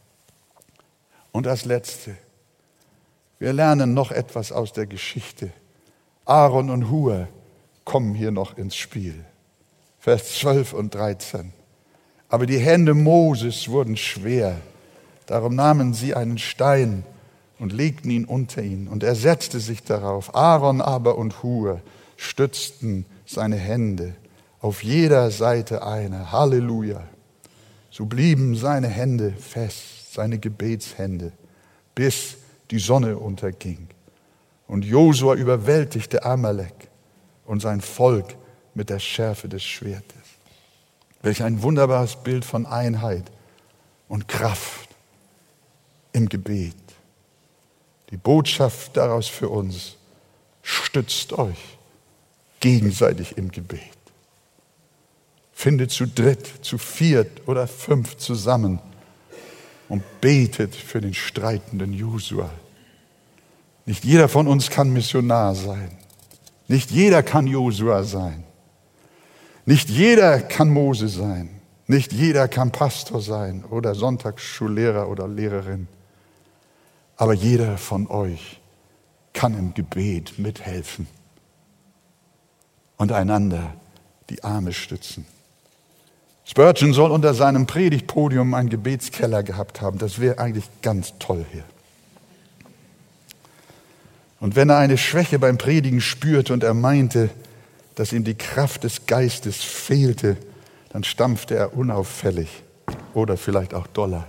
Und 1.36 1.48
das 1.48 1.66
Letzte. 1.66 2.16
Wir 3.40 3.52
lernen 3.52 3.94
noch 3.94 4.12
etwas 4.12 4.54
aus 4.54 4.72
der 4.72 4.86
Geschichte. 4.86 5.52
Aaron 6.24 6.70
und 6.70 6.90
Hur 6.90 7.28
kommen 7.84 8.16
hier 8.16 8.32
noch 8.32 8.58
ins 8.58 8.78
Spiel. 8.78 9.26
Vers 10.00 10.40
12 10.40 10.72
und 10.72 10.96
13. 10.96 11.52
Aber 12.30 12.46
die 12.46 12.58
Hände 12.58 12.94
Moses 12.94 13.68
wurden 13.68 13.98
schwer. 13.98 14.62
Darum 15.26 15.56
nahmen 15.56 15.94
sie 15.94 16.16
einen 16.16 16.38
Stein 16.38 17.04
und 17.60 17.74
legten 17.74 18.12
ihn 18.12 18.24
unter 18.24 18.64
ihn. 18.64 18.88
Und 18.88 19.04
er 19.04 19.16
setzte 19.16 19.60
sich 19.60 19.84
darauf. 19.84 20.36
Aaron 20.36 20.80
aber 20.80 21.18
und 21.18 21.44
Hur 21.44 21.82
stützten 22.16 23.06
seine 23.26 23.58
Hände 23.58 24.16
auf 24.62 24.86
jeder 24.86 25.30
Seite 25.32 25.86
eine. 25.86 26.32
Halleluja. 26.32 27.04
So 27.92 28.06
blieben 28.06 28.56
seine 28.56 28.88
Hände 28.88 29.34
fest 29.34 29.95
seine 30.16 30.40
Gebetshände, 30.40 31.32
bis 31.94 32.38
die 32.72 32.80
Sonne 32.80 33.18
unterging. 33.18 33.88
Und 34.68 34.84
Josua 34.84 35.36
überwältigte 35.36 36.24
Amalek 36.24 36.90
und 37.46 37.62
sein 37.62 37.82
Volk 37.82 38.36
mit 38.74 38.90
der 38.90 39.00
Schärfe 39.00 39.48
des 39.48 39.64
Schwertes. 39.64 40.16
Welch 41.22 41.44
ein 41.44 41.62
wunderbares 41.62 42.16
Bild 42.16 42.44
von 42.46 42.66
Einheit 42.66 43.32
und 44.08 44.28
Kraft 44.28 44.90
im 46.14 46.30
Gebet. 46.30 46.76
Die 48.10 48.18
Botschaft 48.18 48.98
daraus 48.98 49.28
für 49.28 49.50
uns, 49.50 49.98
stützt 50.62 51.34
euch 51.34 51.78
gegenseitig 52.60 53.38
im 53.38 53.52
Gebet. 53.52 53.82
Findet 55.54 55.92
zu 55.92 56.08
dritt, 56.08 56.48
zu 56.62 56.78
viert 56.78 57.48
oder 57.48 57.68
fünf 57.68 58.18
zusammen 58.18 58.80
und 59.90 60.04
betet 60.22 60.76
für 60.76 61.02
den 61.02 61.14
streitenden 61.14 61.94
Josua. 61.94 62.50
Nicht 63.86 64.04
jeder 64.04 64.28
von 64.30 64.48
uns 64.48 64.70
kann 64.70 64.92
Missionar 64.92 65.54
sein. 65.56 65.92
Nicht 66.68 66.90
jeder 66.90 67.22
kann 67.22 67.46
Josua 67.46 68.04
sein. 68.04 68.44
Nicht 69.66 69.90
jeder 69.90 70.40
kann 70.40 70.70
Mose 70.70 71.08
sein. 71.08 71.50
Nicht 71.88 72.12
jeder 72.12 72.48
kann 72.48 72.72
Pastor 72.72 73.22
sein 73.22 73.64
oder 73.66 73.94
Sonntagsschullehrer 73.94 75.08
oder 75.08 75.28
Lehrerin. 75.28 75.88
Aber 77.16 77.34
jeder 77.34 77.78
von 77.78 78.08
euch 78.08 78.60
kann 79.34 79.58
im 79.58 79.74
Gebet 79.74 80.40
mithelfen 80.40 81.08
und 82.98 83.12
einander 83.12 83.76
die 84.30 84.44
Arme 84.44 84.74
stützen. 84.74 85.26
Spurgeon 86.46 86.94
soll 86.94 87.12
unter 87.12 87.34
seinem 87.34 87.66
Predigtpodium 87.66 88.54
einen 88.54 88.70
Gebetskeller 88.70 89.42
gehabt 89.42 89.82
haben. 89.82 89.98
Das 89.98 90.20
wäre 90.20 90.38
eigentlich 90.38 90.66
ganz 90.82 91.14
toll 91.18 91.46
hier. 91.52 91.64
Und 94.40 94.56
wenn 94.56 94.70
er 94.70 94.78
eine 94.78 94.98
Schwäche 94.98 95.40
beim 95.40 95.58
Predigen 95.58 96.02
spürte 96.02 96.54
und 96.54 96.64
er 96.64 96.76
meinte, 96.76 97.30
dass 97.96 98.14
ihm 98.14 98.24
die 98.24 98.36
Kraft 98.36 98.84
des 98.84 99.08
Geistes 99.08 99.64
fehlte, 99.64 100.38
dann 100.90 101.04
stampfte 101.04 101.56
er 101.56 101.76
unauffällig 101.76 102.50
oder 103.14 103.38
vielleicht 103.38 103.74
auch 103.74 103.88
doller 103.88 104.28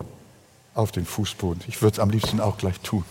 auf 0.75 0.93
den 0.93 1.05
Fußboden. 1.05 1.64
Ich 1.69 1.83
würde 1.83 1.95
es 1.95 2.01
am 2.01 2.11
liebsten 2.11 2.41
auch 2.41 2.57
gleich 2.57 2.81
tun. 2.81 3.05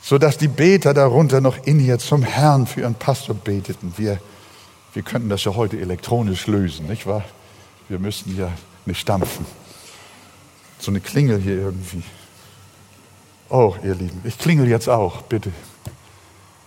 Sodass 0.00 0.38
die 0.38 0.48
Beter 0.48 0.94
darunter 0.94 1.40
noch 1.40 1.66
in 1.66 1.80
ihr 1.80 1.98
zum 1.98 2.22
Herrn 2.22 2.66
für 2.66 2.82
ihren 2.82 2.94
Pastor 2.94 3.34
beteten. 3.34 3.94
Wir 3.96 4.20
wir 4.96 5.02
könnten 5.02 5.28
das 5.28 5.44
ja 5.44 5.54
heute 5.54 5.78
elektronisch 5.78 6.46
lösen, 6.46 6.86
nicht 6.86 7.06
wahr? 7.06 7.22
Wir 7.90 7.98
müssten 7.98 8.34
ja 8.34 8.50
nicht 8.86 8.98
stampfen. 8.98 9.44
So 10.78 10.90
eine 10.90 11.00
Klingel 11.00 11.38
hier 11.38 11.56
irgendwie. 11.56 12.02
Oh, 13.50 13.74
ihr 13.84 13.94
Lieben, 13.94 14.22
ich 14.24 14.38
klingel 14.38 14.66
jetzt 14.66 14.88
auch, 14.88 15.20
bitte. 15.20 15.52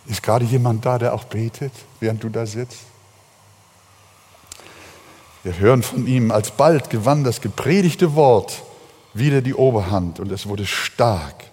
Ist 0.05 0.21
gerade 0.21 0.45
jemand 0.45 0.86
da, 0.86 0.99
der 0.99 1.15
auch 1.15 1.23
betet, 1.23 1.71
während 1.99 2.23
du 2.23 2.30
da 2.30 2.45
sitzt? 2.45 2.82
Wir 5.41 5.57
hören 5.57 5.82
von 5.82 6.05
ihm, 6.05 6.30
alsbald 6.30 6.91
gewann 6.91 7.23
das 7.23 7.41
gepredigte 7.41 8.13
Wort 8.13 8.61
wieder 9.15 9.41
die 9.41 9.55
Oberhand 9.55 10.19
und 10.19 10.32
es 10.32 10.45
wurde 10.45 10.67
stark 10.67 11.45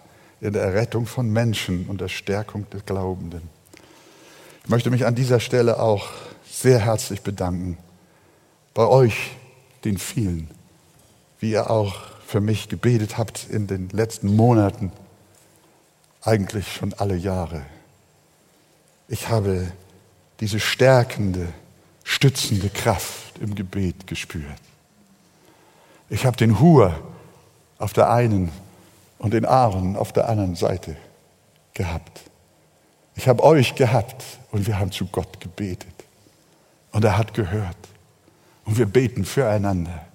in 0.42 0.52
der 0.52 0.62
Errettung 0.62 1.06
von 1.06 1.30
Menschen 1.30 1.86
und 1.86 2.02
der 2.02 2.08
Stärkung 2.08 2.68
des 2.68 2.84
Glaubenden. 2.84 3.48
Ich 4.64 4.68
möchte 4.68 4.90
mich 4.90 5.06
an 5.06 5.14
dieser 5.14 5.40
Stelle 5.40 5.80
auch 5.80 6.10
sehr 6.56 6.78
herzlich 6.78 7.20
bedanken 7.20 7.76
bei 8.72 8.86
euch, 8.86 9.32
den 9.84 9.98
vielen, 9.98 10.50
wie 11.38 11.50
ihr 11.50 11.70
auch 11.70 11.96
für 12.26 12.40
mich 12.40 12.70
gebetet 12.70 13.18
habt 13.18 13.46
in 13.50 13.66
den 13.66 13.90
letzten 13.90 14.34
Monaten, 14.34 14.90
eigentlich 16.22 16.72
schon 16.72 16.94
alle 16.94 17.14
Jahre. 17.14 17.66
Ich 19.06 19.28
habe 19.28 19.70
diese 20.40 20.58
stärkende, 20.58 21.46
stützende 22.04 22.70
Kraft 22.70 23.38
im 23.38 23.54
Gebet 23.54 24.06
gespürt. 24.06 24.44
Ich 26.08 26.24
habe 26.24 26.38
den 26.38 26.58
Hur 26.58 26.98
auf 27.76 27.92
der 27.92 28.10
einen 28.10 28.50
und 29.18 29.34
den 29.34 29.44
Aaron 29.44 29.94
auf 29.94 30.10
der 30.12 30.26
anderen 30.28 30.56
Seite 30.56 30.96
gehabt. 31.74 32.22
Ich 33.14 33.28
habe 33.28 33.42
euch 33.42 33.74
gehabt 33.74 34.24
und 34.52 34.66
wir 34.66 34.78
haben 34.78 34.90
zu 34.90 35.04
Gott 35.06 35.38
gebetet. 35.38 35.96
Und 36.96 37.04
er 37.04 37.18
hat 37.18 37.34
gehört. 37.34 37.76
Und 38.64 38.78
wir 38.78 38.86
beten 38.86 39.26
füreinander. 39.26 40.06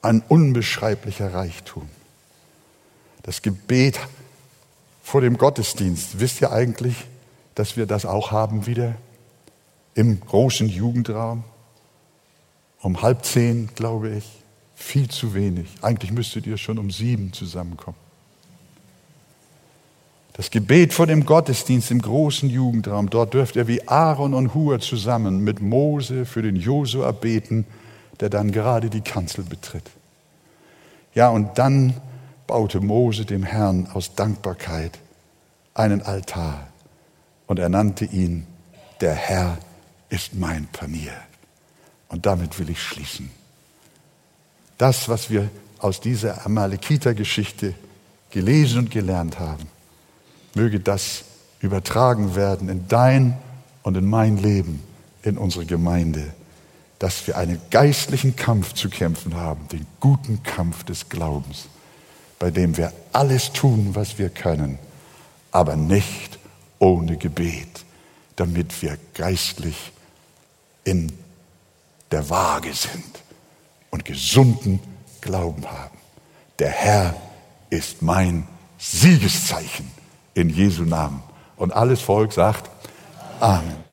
Ein 0.00 0.22
unbeschreiblicher 0.26 1.34
Reichtum. 1.34 1.90
Das 3.22 3.42
Gebet 3.42 4.00
vor 5.02 5.20
dem 5.20 5.36
Gottesdienst. 5.36 6.18
Wisst 6.18 6.40
ihr 6.40 6.52
eigentlich, 6.52 7.04
dass 7.54 7.76
wir 7.76 7.84
das 7.84 8.06
auch 8.06 8.30
haben 8.30 8.64
wieder 8.64 8.94
im 9.92 10.18
großen 10.18 10.70
Jugendraum? 10.70 11.44
Um 12.80 13.02
halb 13.02 13.26
zehn, 13.26 13.68
glaube 13.74 14.08
ich. 14.08 14.24
Viel 14.74 15.10
zu 15.10 15.34
wenig. 15.34 15.68
Eigentlich 15.82 16.12
müsstet 16.12 16.46
ihr 16.46 16.56
schon 16.56 16.78
um 16.78 16.90
sieben 16.90 17.34
zusammenkommen. 17.34 18.05
Das 20.36 20.50
Gebet 20.50 20.92
vor 20.92 21.06
dem 21.06 21.24
Gottesdienst 21.24 21.90
im 21.90 22.02
großen 22.02 22.50
Jugendraum, 22.50 23.08
dort 23.08 23.32
dürft 23.32 23.56
ihr 23.56 23.68
wie 23.68 23.88
Aaron 23.88 24.34
und 24.34 24.52
Hur 24.52 24.80
zusammen 24.80 25.42
mit 25.42 25.62
Mose 25.62 26.26
für 26.26 26.42
den 26.42 26.56
Josua 26.56 27.12
beten, 27.12 27.64
der 28.20 28.28
dann 28.28 28.52
gerade 28.52 28.90
die 28.90 29.00
Kanzel 29.00 29.44
betritt. 29.44 29.90
Ja, 31.14 31.30
und 31.30 31.56
dann 31.56 31.94
baute 32.46 32.80
Mose 32.80 33.24
dem 33.24 33.44
Herrn 33.44 33.88
aus 33.94 34.14
Dankbarkeit 34.14 34.98
einen 35.72 36.02
Altar 36.02 36.68
und 37.46 37.58
er 37.58 37.70
nannte 37.70 38.04
ihn, 38.04 38.46
der 39.00 39.14
Herr 39.14 39.56
ist 40.10 40.34
mein 40.34 40.66
Panier. 40.66 41.14
Und 42.08 42.26
damit 42.26 42.58
will 42.58 42.68
ich 42.68 42.82
schließen. 42.82 43.30
Das, 44.76 45.08
was 45.08 45.30
wir 45.30 45.48
aus 45.78 46.02
dieser 46.02 46.44
Amalekiter-Geschichte 46.44 47.72
gelesen 48.30 48.80
und 48.80 48.90
gelernt 48.90 49.38
haben, 49.38 49.66
möge 50.56 50.80
das 50.80 51.24
übertragen 51.60 52.34
werden 52.34 52.68
in 52.68 52.88
dein 52.88 53.36
und 53.82 53.96
in 53.96 54.06
mein 54.06 54.38
Leben, 54.38 54.82
in 55.22 55.38
unsere 55.38 55.66
Gemeinde, 55.66 56.32
dass 56.98 57.26
wir 57.26 57.36
einen 57.36 57.60
geistlichen 57.70 58.36
Kampf 58.36 58.72
zu 58.72 58.88
kämpfen 58.88 59.34
haben, 59.34 59.68
den 59.68 59.86
guten 60.00 60.42
Kampf 60.42 60.82
des 60.84 61.08
Glaubens, 61.08 61.68
bei 62.38 62.50
dem 62.50 62.76
wir 62.76 62.92
alles 63.12 63.52
tun, 63.52 63.90
was 63.92 64.18
wir 64.18 64.30
können, 64.30 64.78
aber 65.52 65.76
nicht 65.76 66.38
ohne 66.78 67.16
Gebet, 67.16 67.84
damit 68.36 68.82
wir 68.82 68.98
geistlich 69.14 69.92
in 70.84 71.12
der 72.10 72.30
Waage 72.30 72.72
sind 72.72 73.22
und 73.90 74.04
gesunden 74.04 74.80
Glauben 75.20 75.66
haben. 75.66 75.98
Der 76.58 76.70
Herr 76.70 77.14
ist 77.68 78.00
mein 78.00 78.46
Siegeszeichen 78.78 79.95
in 80.36 80.50
Jesu 80.50 80.84
Namen. 80.84 81.22
Und 81.56 81.72
alles 81.72 82.00
Volk 82.00 82.32
sagt 82.32 82.70
Amen. 83.40 83.84